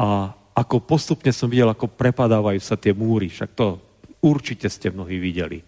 [0.01, 3.29] a ako postupne som videl, ako prepadávajú sa tie múry.
[3.29, 3.79] Však to
[4.25, 5.61] určite ste mnohí videli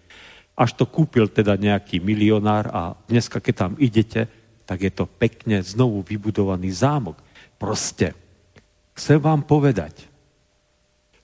[0.56, 4.28] až to kúpil teda nejaký milionár a dneska, keď tam idete,
[4.68, 7.18] tak je to pekne znovu vybudovaný zámok.
[7.56, 8.12] Proste
[8.97, 10.09] chcem vám povedať,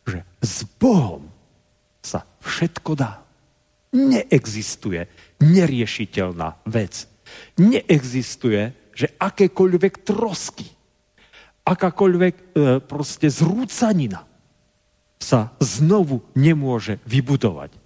[0.09, 1.29] že s Bohom
[2.01, 3.21] sa všetko dá.
[3.93, 5.09] Neexistuje
[5.41, 7.09] neriešiteľná vec.
[7.61, 10.67] Neexistuje, že akékoľvek trosky,
[11.65, 12.43] akákoľvek e,
[12.83, 14.25] proste zrúcanina
[15.21, 17.77] sa znovu nemôže vybudovať.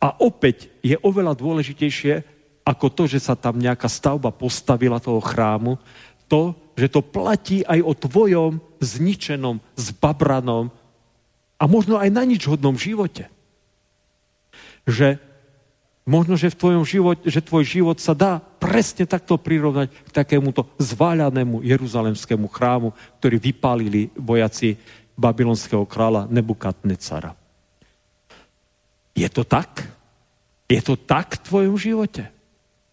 [0.00, 5.78] A opäť je oveľa dôležitejšie ako to, že sa tam nejaká stavba postavila toho chrámu,
[6.26, 10.68] to, že to platí aj o tvojom zničenom, zbabranom
[11.56, 13.32] a možno aj na nič hodnom živote.
[14.84, 15.16] Že
[16.04, 20.68] možno, že v tvojom živote, že tvoj život sa dá presne takto prirovnať k takémuto
[20.76, 24.76] zváľanému jeruzalemskému chrámu, ktorý vypálili vojaci
[25.16, 27.32] babylonského kráľa Nebukadnecara.
[29.16, 29.88] Je to tak?
[30.68, 32.28] Je to tak v tvojom živote?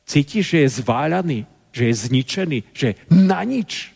[0.08, 3.90] Cítiš, že je zváľaný, že je zničený, že na nič?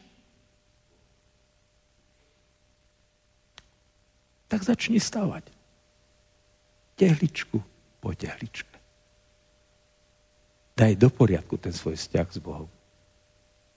[4.50, 5.46] Tak začni stavať.
[6.98, 7.62] Tehličku
[8.02, 8.74] po tehličke.
[10.74, 12.70] Daj do poriadku ten svoj vzťah s Bohom.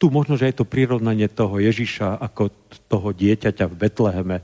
[0.00, 2.48] Tu možno, že je to prirovnanie toho Ježiša ako
[2.88, 4.38] toho dieťaťa v Betleheme,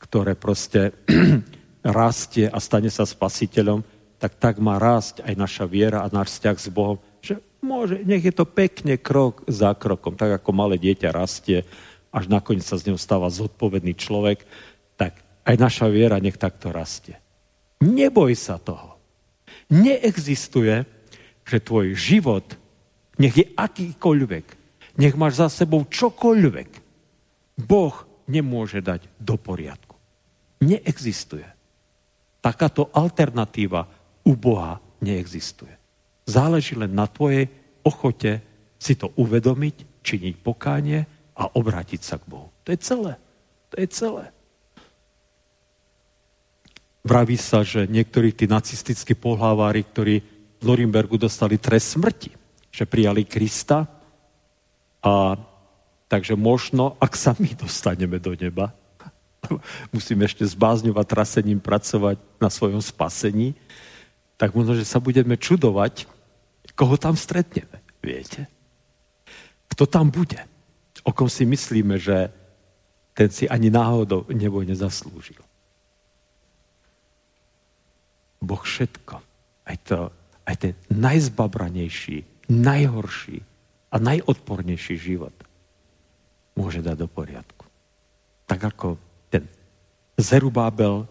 [0.00, 0.96] ktoré proste
[1.84, 3.84] rastie a stane sa spasiteľom,
[4.16, 6.96] tak tak má rásť aj naša viera a náš vzťah s Bohom,
[7.62, 11.62] môže, nech je to pekne krok za krokom, tak ako malé dieťa rastie,
[12.12, 14.44] až nakoniec sa z neho stáva zodpovedný človek,
[14.98, 17.16] tak aj naša viera nech takto rastie.
[17.80, 18.98] Neboj sa toho.
[19.72, 20.84] Neexistuje,
[21.42, 22.44] že tvoj život,
[23.16, 24.46] nech je akýkoľvek,
[25.00, 26.70] nech máš za sebou čokoľvek,
[27.62, 27.94] Boh
[28.26, 29.96] nemôže dať do poriadku.
[30.62, 31.46] Neexistuje.
[32.42, 33.86] Takáto alternatíva
[34.26, 35.81] u Boha neexistuje.
[36.32, 37.52] Záleží len na tvojej
[37.84, 38.40] ochote
[38.80, 41.04] si to uvedomiť, činiť pokánie
[41.36, 42.48] a obrátiť sa k Bohu.
[42.64, 43.20] To je celé.
[43.68, 44.24] To je celé.
[47.04, 50.14] Vraví sa, že niektorí tí nacistickí pohlávári, ktorí
[50.62, 52.30] v Norimbergu dostali trest smrti,
[52.70, 53.90] že prijali Krista
[55.02, 55.34] a
[56.06, 58.70] takže možno, ak sa my dostaneme do neba,
[59.94, 63.58] musíme ešte s bázňou a trasením pracovať na svojom spasení,
[64.38, 66.06] tak možno, že sa budeme čudovať,
[66.74, 67.80] koho tam stretneme.
[68.02, 68.46] Viete?
[69.68, 70.40] Kto tam bude?
[71.02, 72.30] O kom si myslíme, že
[73.12, 75.40] ten si ani náhodou nebo nezaslúžil.
[78.42, 79.22] Boh všetko,
[79.70, 80.10] aj, to,
[80.48, 83.38] aj ten najzbabranejší, najhorší
[83.92, 85.34] a najodpornejší život
[86.58, 87.64] môže dať do poriadku.
[88.50, 88.98] Tak ako
[90.22, 91.08] Zerubábel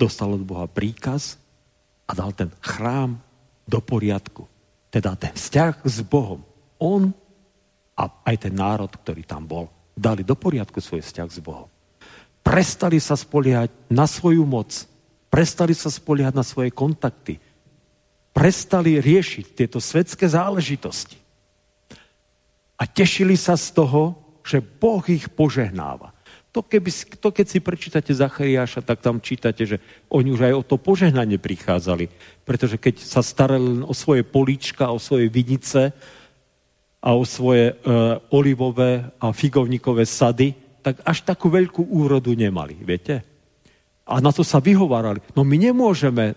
[0.00, 1.36] dostal od Boha príkaz
[2.08, 3.20] a dal ten chrám
[3.68, 4.48] do poriadku.
[4.92, 6.44] Teda ten vzťah s Bohom.
[6.76, 7.08] On
[7.96, 11.72] a aj ten národ, ktorý tam bol, dali do poriadku svoj vzťah s Bohom.
[12.44, 14.68] Prestali sa spoliehať na svoju moc.
[15.32, 17.40] Prestali sa spoliehať na svoje kontakty.
[18.36, 21.16] Prestali riešiť tieto svetské záležitosti.
[22.76, 26.11] A tešili sa z toho, že Boh ich požehnáva.
[26.52, 29.80] To, keby, to keď si prečítate Zachariáša, tak tam čítate, že
[30.12, 32.12] oni už aj o to požehnanie prichádzali.
[32.44, 35.96] Pretože keď sa starali len o svoje políčka, o svoje vinice
[37.00, 37.74] a o svoje e,
[38.36, 40.52] olivové a figovníkové sady,
[40.84, 43.24] tak až takú veľkú úrodu nemali, viete?
[44.04, 45.24] A na to sa vyhovárali.
[45.32, 46.34] No my nemôžeme e,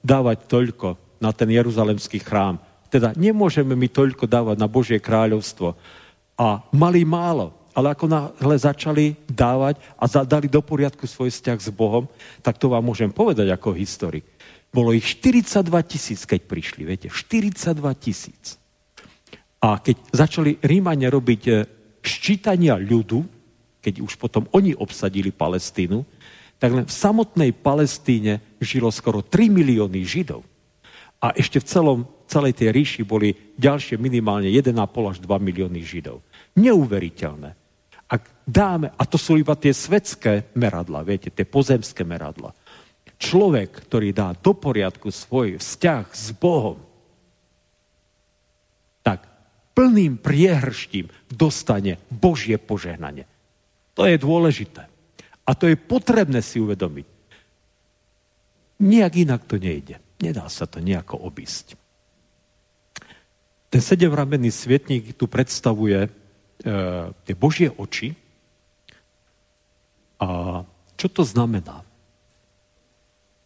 [0.00, 2.56] dávať toľko na ten jeruzalemský chrám.
[2.88, 5.76] Teda nemôžeme my toľko dávať na Božie kráľovstvo.
[6.40, 11.70] A mali málo ale ako náhle začali dávať a dali do poriadku svoj vzťah s
[11.70, 12.10] Bohom,
[12.42, 14.26] tak to vám môžem povedať ako historik.
[14.70, 18.58] Bolo ich 42 tisíc, keď prišli, viete, 42 tisíc.
[19.60, 21.52] A keď začali Rímania robiť e,
[22.00, 23.26] ščítania ľudu,
[23.82, 26.06] keď už potom oni obsadili Palestínu,
[26.60, 30.44] tak len v samotnej Palestíne žilo skoro 3 milióny Židov.
[31.20, 34.72] A ešte v celom, celej tej ríši boli ďalšie minimálne 1,5
[35.12, 36.24] až 2 milióny Židov.
[36.56, 37.59] Neuveriteľné
[38.50, 42.50] dáme, a to sú iba tie svetské meradla, viete, tie pozemské meradla,
[43.20, 46.82] človek, ktorý dá do poriadku svoj vzťah s Bohom,
[49.06, 49.24] tak
[49.78, 53.28] plným priehrštím dostane Božie požehnanie.
[53.94, 54.88] To je dôležité.
[55.44, 57.06] A to je potrebné si uvedomiť.
[58.80, 60.00] Nijak inak to nejde.
[60.20, 61.76] Nedá sa to nejako obísť.
[63.70, 66.10] Ten sedemramenný svietník tu predstavuje e,
[67.12, 68.16] tie Božie oči.
[70.20, 70.62] A
[71.00, 71.80] čo to znamená?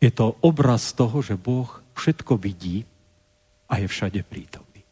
[0.03, 2.85] Je to obraz toho, že Boh všetko vidí
[3.71, 4.83] a je všade prítomný.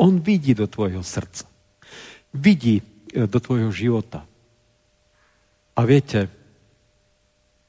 [0.00, 1.46] On vidí do tvojho srdca.
[2.34, 2.84] Vidí e,
[3.28, 4.26] do tvojho života.
[5.76, 6.32] A viete,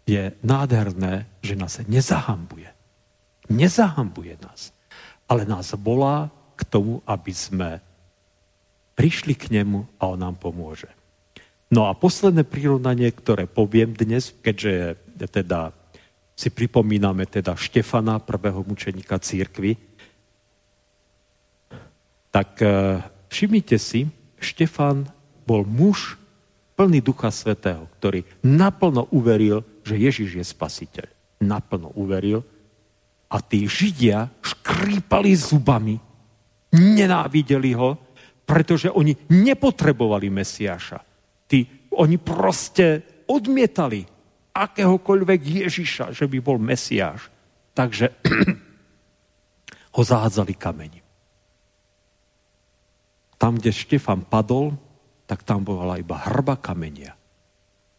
[0.08, 2.72] je nádherné, že nás nezahambuje.
[3.52, 4.72] Nezahambuje nás.
[5.28, 7.70] Ale nás volá k tomu, aby sme
[8.96, 10.90] prišli k nemu a on nám pomôže.
[11.68, 14.96] No a posledné prirovnanie, ktoré poviem dnes, keďže
[15.28, 15.76] teda
[16.38, 19.76] si pripomíname teda Štefana, prvého mučeníka církvy,
[22.30, 23.02] tak e,
[23.34, 24.06] všimnite si,
[24.38, 25.10] Štefan
[25.44, 26.16] bol muž
[26.78, 31.08] plný Ducha Svetého, ktorý naplno uveril, že Ježiš je spasiteľ.
[31.42, 32.46] Naplno uveril.
[33.28, 35.98] A tí Židia škrípali zubami,
[36.72, 37.98] nenávideli ho,
[38.46, 41.07] pretože oni nepotrebovali Mesiáša.
[41.48, 44.04] Tí, oni proste odmietali
[44.54, 47.32] akéhokoľvek Ježiša, že by bol Mesiáš.
[47.74, 48.10] Takže
[49.96, 51.02] ho zahádzali kameni.
[53.38, 54.74] Tam, kde Štefan padol,
[55.30, 57.14] tak tam bola iba hrba kamenia.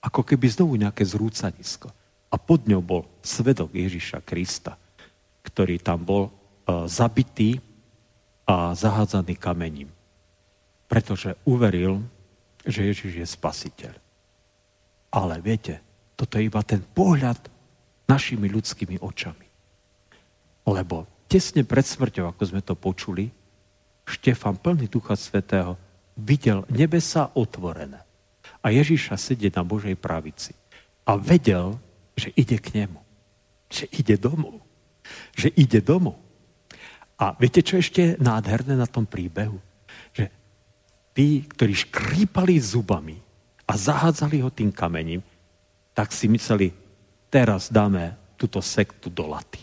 [0.03, 1.95] Ako keby znovu nejaké zrúcanisko.
[2.29, 4.75] A pod ňou bol svedok Ježiša Krista,
[5.47, 7.63] ktorý tam bol uh, zabitý
[8.49, 9.91] a zahádzaný kamením.
[10.91, 12.03] Pretože uveril,
[12.69, 13.95] že Ježiš je spasiteľ.
[15.09, 15.81] Ale viete,
[16.13, 17.41] toto je iba ten pohľad
[18.05, 19.49] našimi ľudskými očami.
[20.69, 23.33] Lebo tesne pred smrťou, ako sme to počuli,
[24.09, 25.77] Štefan plný Ducha Svetého
[26.17, 28.01] videl nebesa otvorené
[28.65, 30.57] a Ježíša sedieť na Božej pravici.
[31.09, 31.77] A vedel,
[32.17, 33.01] že ide k nemu.
[33.69, 34.61] Že ide domov.
[35.37, 36.19] Že ide domov.
[37.21, 39.57] A viete, čo ešte je nádherné na tom príbehu?
[40.13, 40.29] Že
[41.19, 43.19] tí, ktorí škrípali zubami
[43.67, 45.19] a zahádzali ho tým kamením,
[45.91, 46.71] tak si mysleli,
[47.27, 49.59] teraz dáme túto sektu do laty.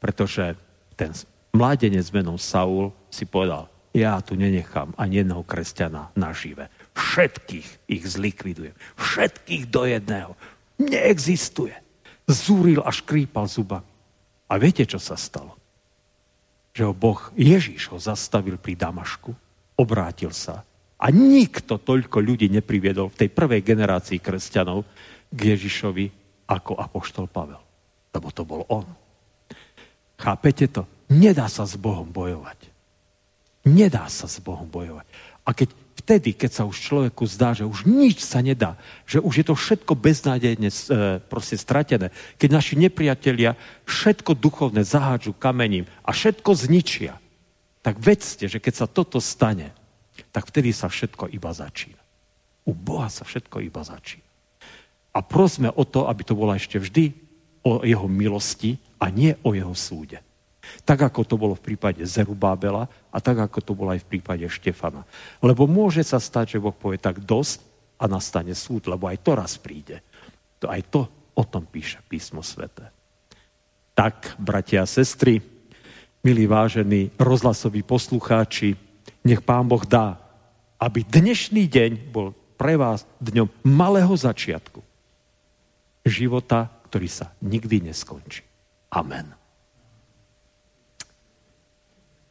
[0.00, 0.56] Pretože
[0.96, 1.12] ten
[1.52, 6.72] mládenec menom Saul si povedal, ja tu nenechám ani jedného kresťana nažive.
[6.96, 8.72] Všetkých ich zlikvidujem.
[8.96, 10.32] Všetkých do jedného.
[10.80, 11.76] Neexistuje.
[12.24, 13.84] Zúril a škrípal zuba.
[14.48, 15.60] A viete, čo sa stalo?
[16.72, 19.32] Že ho Boh, Ježíš ho zastavil pri Damašku,
[19.76, 20.64] obrátil sa
[20.96, 24.88] a nikto toľko ľudí nepriviedol v tej prvej generácii kresťanov,
[25.28, 26.06] k Ježišovi
[26.48, 27.60] ako apoštol Pavel.
[28.14, 28.86] Lebo to bol on.
[30.16, 30.88] Chápete to?
[31.12, 32.72] Nedá sa s Bohom bojovať.
[33.68, 35.04] Nedá sa s Bohom bojovať.
[35.44, 35.68] A keď
[36.00, 39.54] vtedy, keď sa už človeku zdá, že už nič sa nedá, že už je to
[39.58, 40.76] všetko beznádejne e,
[41.28, 47.20] proste stratené, keď naši nepriatelia všetko duchovné zahádžu kamením a všetko zničia,
[47.84, 49.75] tak vedzte, že keď sa toto stane,
[50.36, 51.96] tak vtedy sa všetko iba začína.
[52.68, 54.28] U Boha sa všetko iba začína.
[55.16, 57.16] A prosme o to, aby to bolo ešte vždy
[57.64, 60.20] o jeho milosti a nie o jeho súde.
[60.84, 64.44] Tak ako to bolo v prípade Zerubábela a tak ako to bolo aj v prípade
[64.44, 65.08] Štefana.
[65.40, 67.64] Lebo môže sa stať, že Boh povie tak dosť
[67.96, 70.04] a nastane súd, lebo aj to raz príde.
[70.60, 72.92] To aj to o tom píše písmo svete.
[73.96, 75.40] Tak, bratia a sestry,
[76.20, 78.76] milí vážení rozhlasoví poslucháči,
[79.24, 80.25] nech Pán Boh dá,
[80.80, 84.80] aby dnešný deň bol pre vás dňom malého začiatku
[86.06, 88.46] života, ktorý sa nikdy neskončí.
[88.92, 89.34] Amen.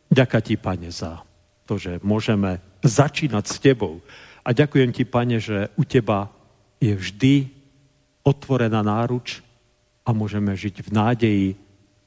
[0.09, 1.21] Ďakujem ti, Pane, za
[1.67, 3.99] to, že môžeme začínať s Tebou.
[4.47, 6.31] A ďakujem ti, Pane, že u Teba
[6.79, 7.51] je vždy
[8.23, 9.43] otvorená náruč
[10.07, 11.47] a môžeme žiť v nádeji,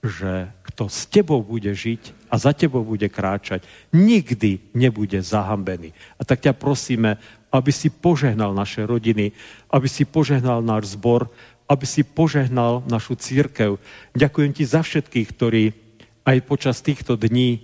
[0.01, 0.49] že
[0.79, 5.91] kto s Tebou bude žiť a za Tebou bude kráčať, nikdy nebude zahambený.
[6.15, 7.19] A tak ťa prosíme,
[7.51, 9.35] aby si požehnal naše rodiny,
[9.75, 11.35] aby si požehnal náš zbor,
[11.67, 13.83] aby si požehnal našu církev.
[14.15, 15.75] Ďakujem ti za všetkých, ktorí
[16.23, 17.61] aj počas týchto dní e,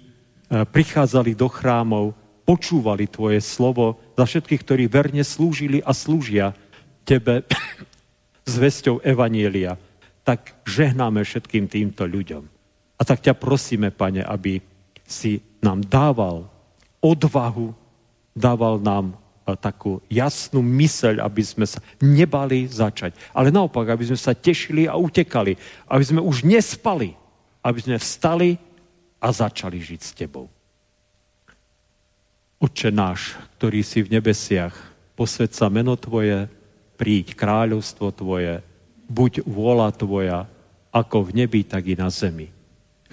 [0.66, 6.50] prichádzali do chrámov, počúvali tvoje slovo, za všetkých, ktorí verne slúžili a slúžia
[7.06, 7.46] tebe
[8.58, 9.78] vesťou Evanielia.
[10.26, 12.53] Tak žehnáme všetkým týmto ľuďom.
[12.94, 14.62] A tak ťa prosíme, pane, aby
[15.04, 16.46] si nám dával
[17.02, 17.74] odvahu,
[18.32, 19.18] dával nám
[19.60, 23.12] takú jasnú myseľ, aby sme sa nebali začať.
[23.36, 25.52] Ale naopak, aby sme sa tešili a utekali.
[25.84, 27.12] Aby sme už nespali.
[27.60, 28.56] Aby sme vstali
[29.20, 30.48] a začali žiť s Tebou.
[32.56, 34.72] Oče náš, ktorý si v nebesiach,
[35.12, 36.48] posved sa meno Tvoje,
[36.96, 38.64] príď kráľovstvo Tvoje,
[39.12, 40.48] buď vôľa Tvoja,
[40.88, 42.53] ako v nebi, tak i na zemi.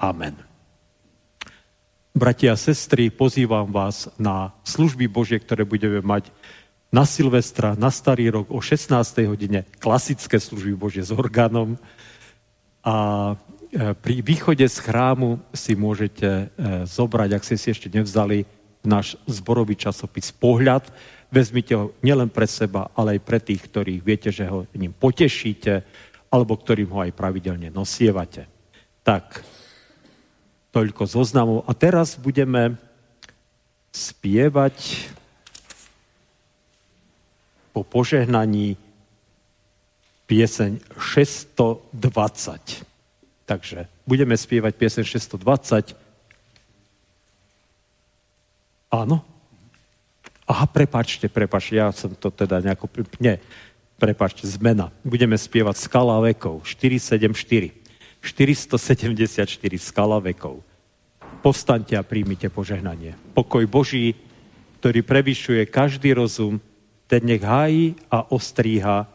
[0.00, 0.32] Amen.
[2.16, 6.32] Bratia a sestry, pozývam vás na služby Božie, ktoré budeme mať
[6.88, 8.96] na Silvestra, na Starý rok o 16.
[9.28, 11.76] hodine, klasické služby Božie s orgánom.
[12.80, 12.96] A
[13.68, 16.44] e, pri východe z chrámu si môžete e,
[16.88, 18.48] zobrať, ak ste si ešte nevzali,
[18.80, 20.88] náš zborový časopis Pohľad.
[21.28, 25.84] Vezmite ho nielen pre seba, ale aj pre tých, ktorých viete, že ho ním potešíte,
[26.32, 28.48] alebo ktorým ho aj pravidelne nosievate.
[29.04, 29.59] Tak,
[30.70, 31.66] toľko zoznamov.
[31.66, 32.78] A teraz budeme
[33.90, 35.10] spievať
[37.74, 38.78] po požehnaní
[40.30, 42.86] pieseň 620.
[43.50, 45.98] Takže budeme spievať pieseň 620.
[48.94, 49.22] Áno?
[50.50, 52.90] Aha, prepačte, prepačte, ja som to teda nejako...
[53.22, 53.38] Nie,
[53.98, 54.90] prepačte, zmena.
[55.06, 57.79] Budeme spievať Skala vekov, 474.
[58.20, 59.48] 474
[59.80, 60.60] skala vekov.
[61.40, 63.16] Povstaňte a príjmite požehnanie.
[63.32, 64.12] Pokoj Boží,
[64.80, 66.60] ktorý prevyšuje každý rozum,
[67.08, 69.08] ten nech hájí a ostríha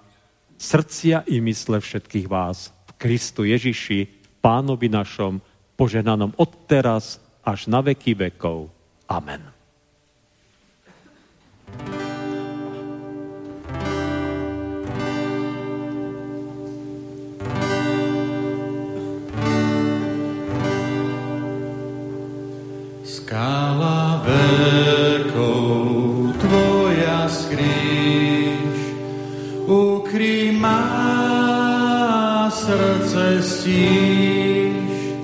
[0.57, 4.07] srdcia i mysle všetkých vás v Kristu Ježiši,
[4.41, 5.41] Pánovi našom,
[5.73, 8.69] požehnanom od teraz až na veky vekov.
[9.09, 9.41] Amen.
[23.05, 28.77] Skála veľkou tvoja skríž,
[29.69, 35.21] ukry má srdce stíž,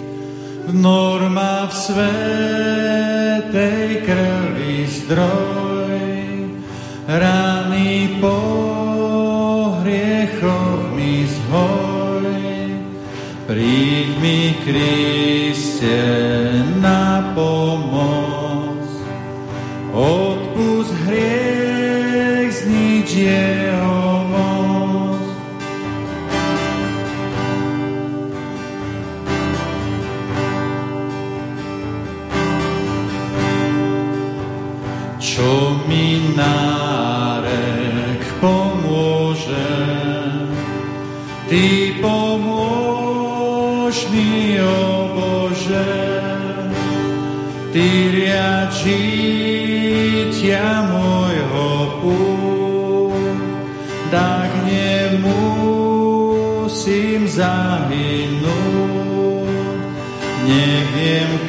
[0.70, 5.98] norma v svetej krvi zdroj,
[7.10, 8.38] rany po
[9.82, 12.30] hriechoch mi zhoj,
[13.50, 16.31] príď mi Kriste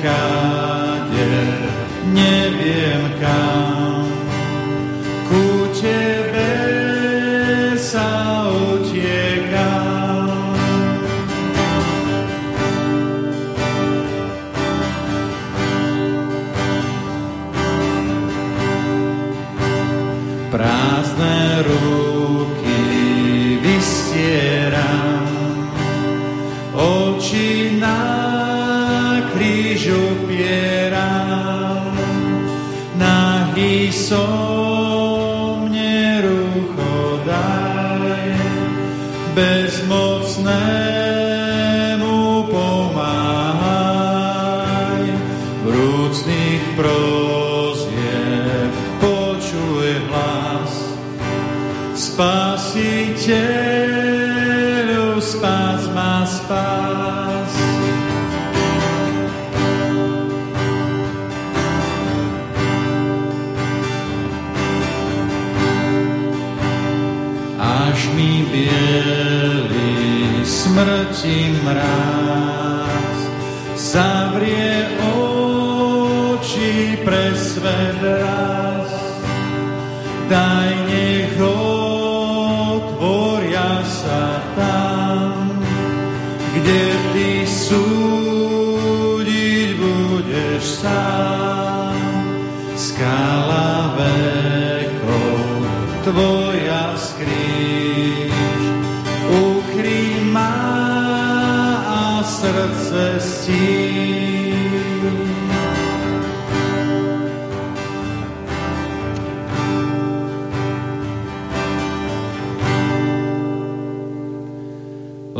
[0.02, 1.26] kade,
[2.12, 3.61] neviem kam,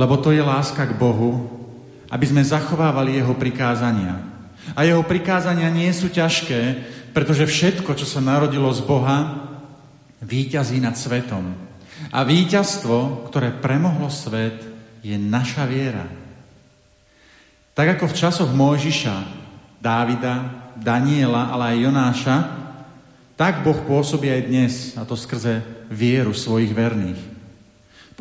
[0.02, 1.46] lebo to je láska k Bohu,
[2.10, 4.18] aby sme zachovávali Jeho prikázania.
[4.74, 6.82] A Jeho prikázania nie sú ťažké,
[7.14, 9.46] pretože všetko, čo sa narodilo z Boha,
[10.18, 11.54] víťazí nad svetom.
[12.10, 14.58] A víťazstvo, ktoré premohlo svet,
[15.06, 16.02] je naša viera.
[17.78, 19.16] Tak ako v časoch Mojžiša,
[19.78, 20.34] Dávida,
[20.74, 22.36] Daniela, ale aj Jonáša,
[23.38, 27.31] tak Boh pôsobí aj dnes, a to skrze vieru svojich verných.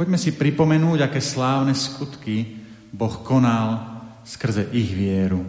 [0.02, 2.58] Poďme si pripomenúť, aké slávne skutky
[2.89, 5.45] Boh konal skrze ich vieru.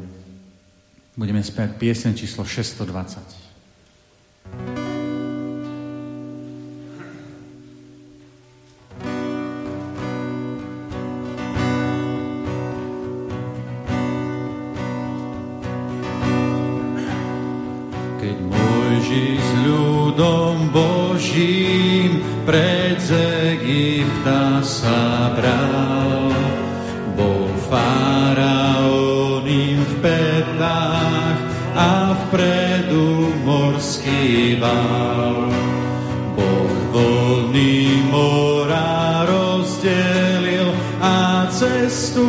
[1.17, 2.85] Budeme spiať piesen číslo 620.
[18.21, 23.01] Keď Mojžiš s ľudom Božím pred
[24.13, 26.29] Egypta sa bral.
[27.17, 28.61] Bol faraónim
[29.81, 31.41] v petách
[31.73, 35.49] a vpredu morský val.
[36.37, 40.69] Boh voľný mora rozdelil
[41.01, 42.29] a cestu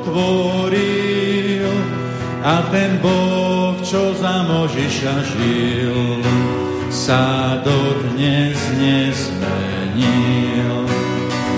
[0.00, 1.68] otvoril
[2.40, 6.24] a ten Boh, čo za Možiša žil,
[6.88, 9.05] sa dodnes nezmenil.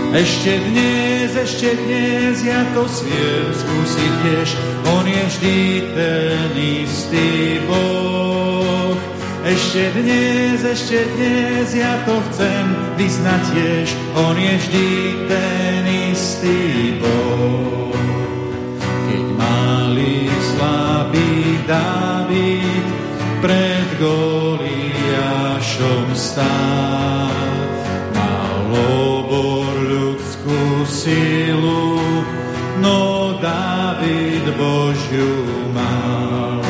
[0.09, 4.49] Ešte dnes, ešte dnes ja to sviem skúsiť tiež,
[4.89, 5.59] on je vždy
[5.93, 8.97] ten istý Boh.
[9.45, 12.65] Ešte dnes, ešte dnes ja to chcem
[12.97, 14.89] vyznať tiež, on je vždy
[15.29, 16.61] ten istý
[17.05, 17.93] Boh.
[19.13, 20.25] Keď malý
[20.57, 22.87] slabý David
[23.45, 27.38] pred Goli Goliášom stál.
[31.09, 31.97] Silu,
[32.85, 35.41] no David Božiu
[35.73, 36.61] mal.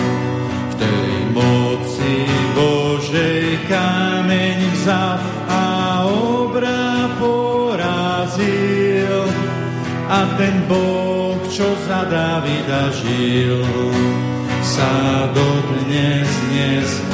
[0.71, 2.15] V tej moci
[2.55, 5.19] Božej kameň vzal
[5.51, 5.63] a
[6.07, 9.27] obra porazil.
[10.09, 13.67] A ten Boh, čo za Davida žil,
[14.63, 17.08] sa dodnes nezmenil.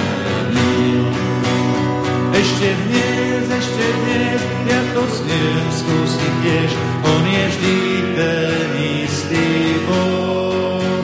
[4.94, 6.70] Ja to smiem skúsiť tiež,
[7.02, 7.78] on je vždy
[8.14, 8.70] ten
[9.02, 11.02] istý Boh.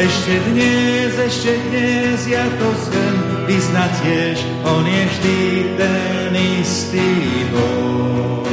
[0.00, 5.40] Ešte dnes, ešte dnes, ja to chcem vyznať tiež, on je vždy
[5.76, 8.48] ten istý Boh.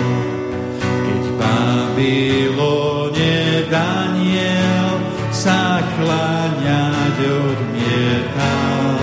[0.84, 3.32] Keď Babylone
[3.72, 5.00] Daniel
[5.32, 9.00] sa kláňať odmietal,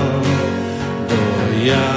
[1.09, 1.17] do
[1.65, 1.92] jamy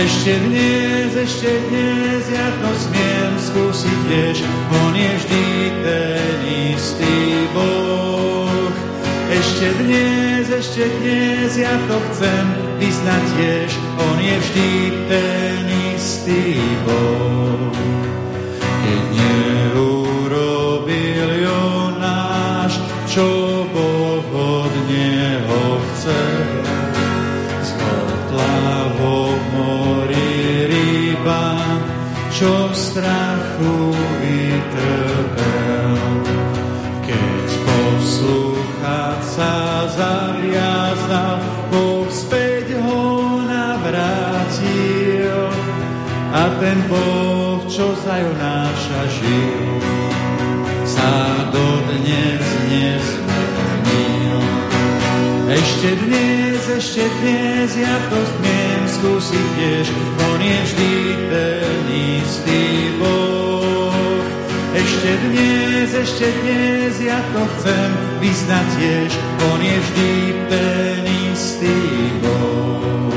[0.00, 4.36] Ešte dnes, ešte dnes, ja to smiem skúsiť tiež,
[4.88, 5.44] on je vždy
[5.84, 6.38] ten
[6.72, 8.72] istý Boh.
[9.28, 12.44] Ešte dnes, ešte dnes, ja to chcem
[12.80, 13.70] vyznať tiež,
[14.00, 14.70] on je vždy
[15.04, 16.56] ten istý
[16.88, 17.99] Boh.
[32.90, 35.94] Strachu vytrpel.
[37.06, 41.38] Keď poslúchať sa zaviazal,
[41.70, 45.38] Boh späť ho navrátil.
[46.34, 49.78] A ten Boh, čo za Jonáša žil,
[50.82, 54.42] sa dodnes nezmenil.
[55.46, 59.86] Ešte dnes, ešte dnes, ja to smiem skúsiť tiež,
[60.40, 60.92] on je vždy
[61.28, 62.64] ten istý
[62.96, 64.24] Boh.
[64.72, 67.90] Ešte dnes, ešte dnes ja to chcem
[68.24, 69.10] vyznať tiež,
[69.52, 70.12] on je vždy
[70.48, 71.76] ten istý
[72.24, 73.12] Boh.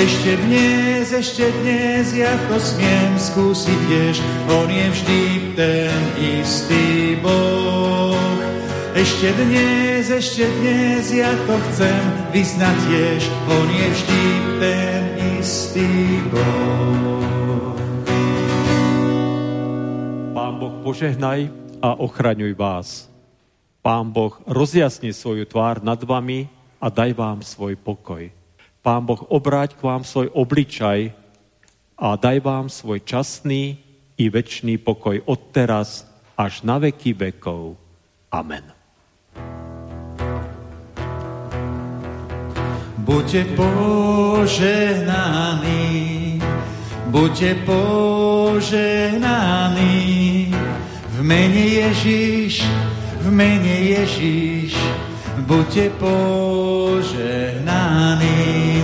[0.00, 4.16] Ešte dnes, ešte dnes ja to smiem skúsiť tiež,
[4.48, 5.22] on je vždy
[5.60, 8.16] ten istý Boh.
[8.90, 12.02] Ešte dnes, ešte dnes ja to chcem
[12.34, 14.24] vyznať tiež, on je vždy
[14.58, 15.02] ten
[15.38, 15.90] istý
[16.26, 17.78] Boh.
[20.34, 23.06] Pán Boh požehnaj a ochraňuj vás.
[23.78, 26.50] Pán Boh rozjasni svoju tvár nad vami
[26.82, 28.26] a daj vám svoj pokoj.
[28.82, 31.14] Pán Boh obráť k vám svoj obličaj
[31.94, 33.78] a daj vám svoj časný
[34.18, 37.78] i väčší pokoj od teraz až na veky vekov.
[38.34, 38.79] Amen.
[43.00, 46.36] Buďte požehnaní,
[47.06, 49.00] buďte požehnaní.
[51.08, 52.64] V mene Ježíš,
[53.20, 54.76] v mene Ježíš,
[55.48, 57.24] buďte požehnaní.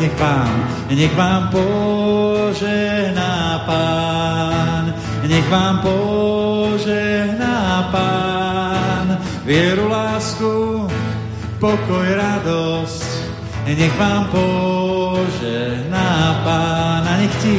[0.01, 4.95] Nech vám, nech vám požehná Pán,
[5.29, 9.19] nech vám požehná Pán.
[9.45, 10.89] Vieru, lásku,
[11.61, 13.06] pokoj, radosť,
[13.75, 17.59] nech vám požehná Pána, nech ti,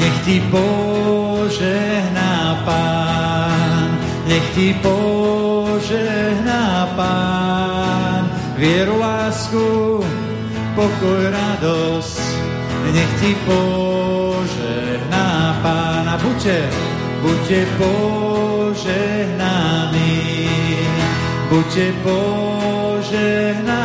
[0.00, 10.00] nech ti požehná Pán, nech ti požehná Pán, vieru, lásku,
[10.72, 12.24] pokoj, radosť,
[12.96, 16.16] nech ti požehná Pána.
[16.16, 16.64] Buďte,
[17.20, 20.16] buďte požehnaní,
[21.52, 23.81] buďte požehnaní,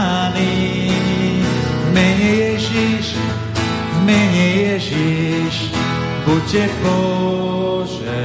[4.08, 4.48] mene
[4.80, 5.76] Ježiš,
[6.24, 8.18] buďte poženaný.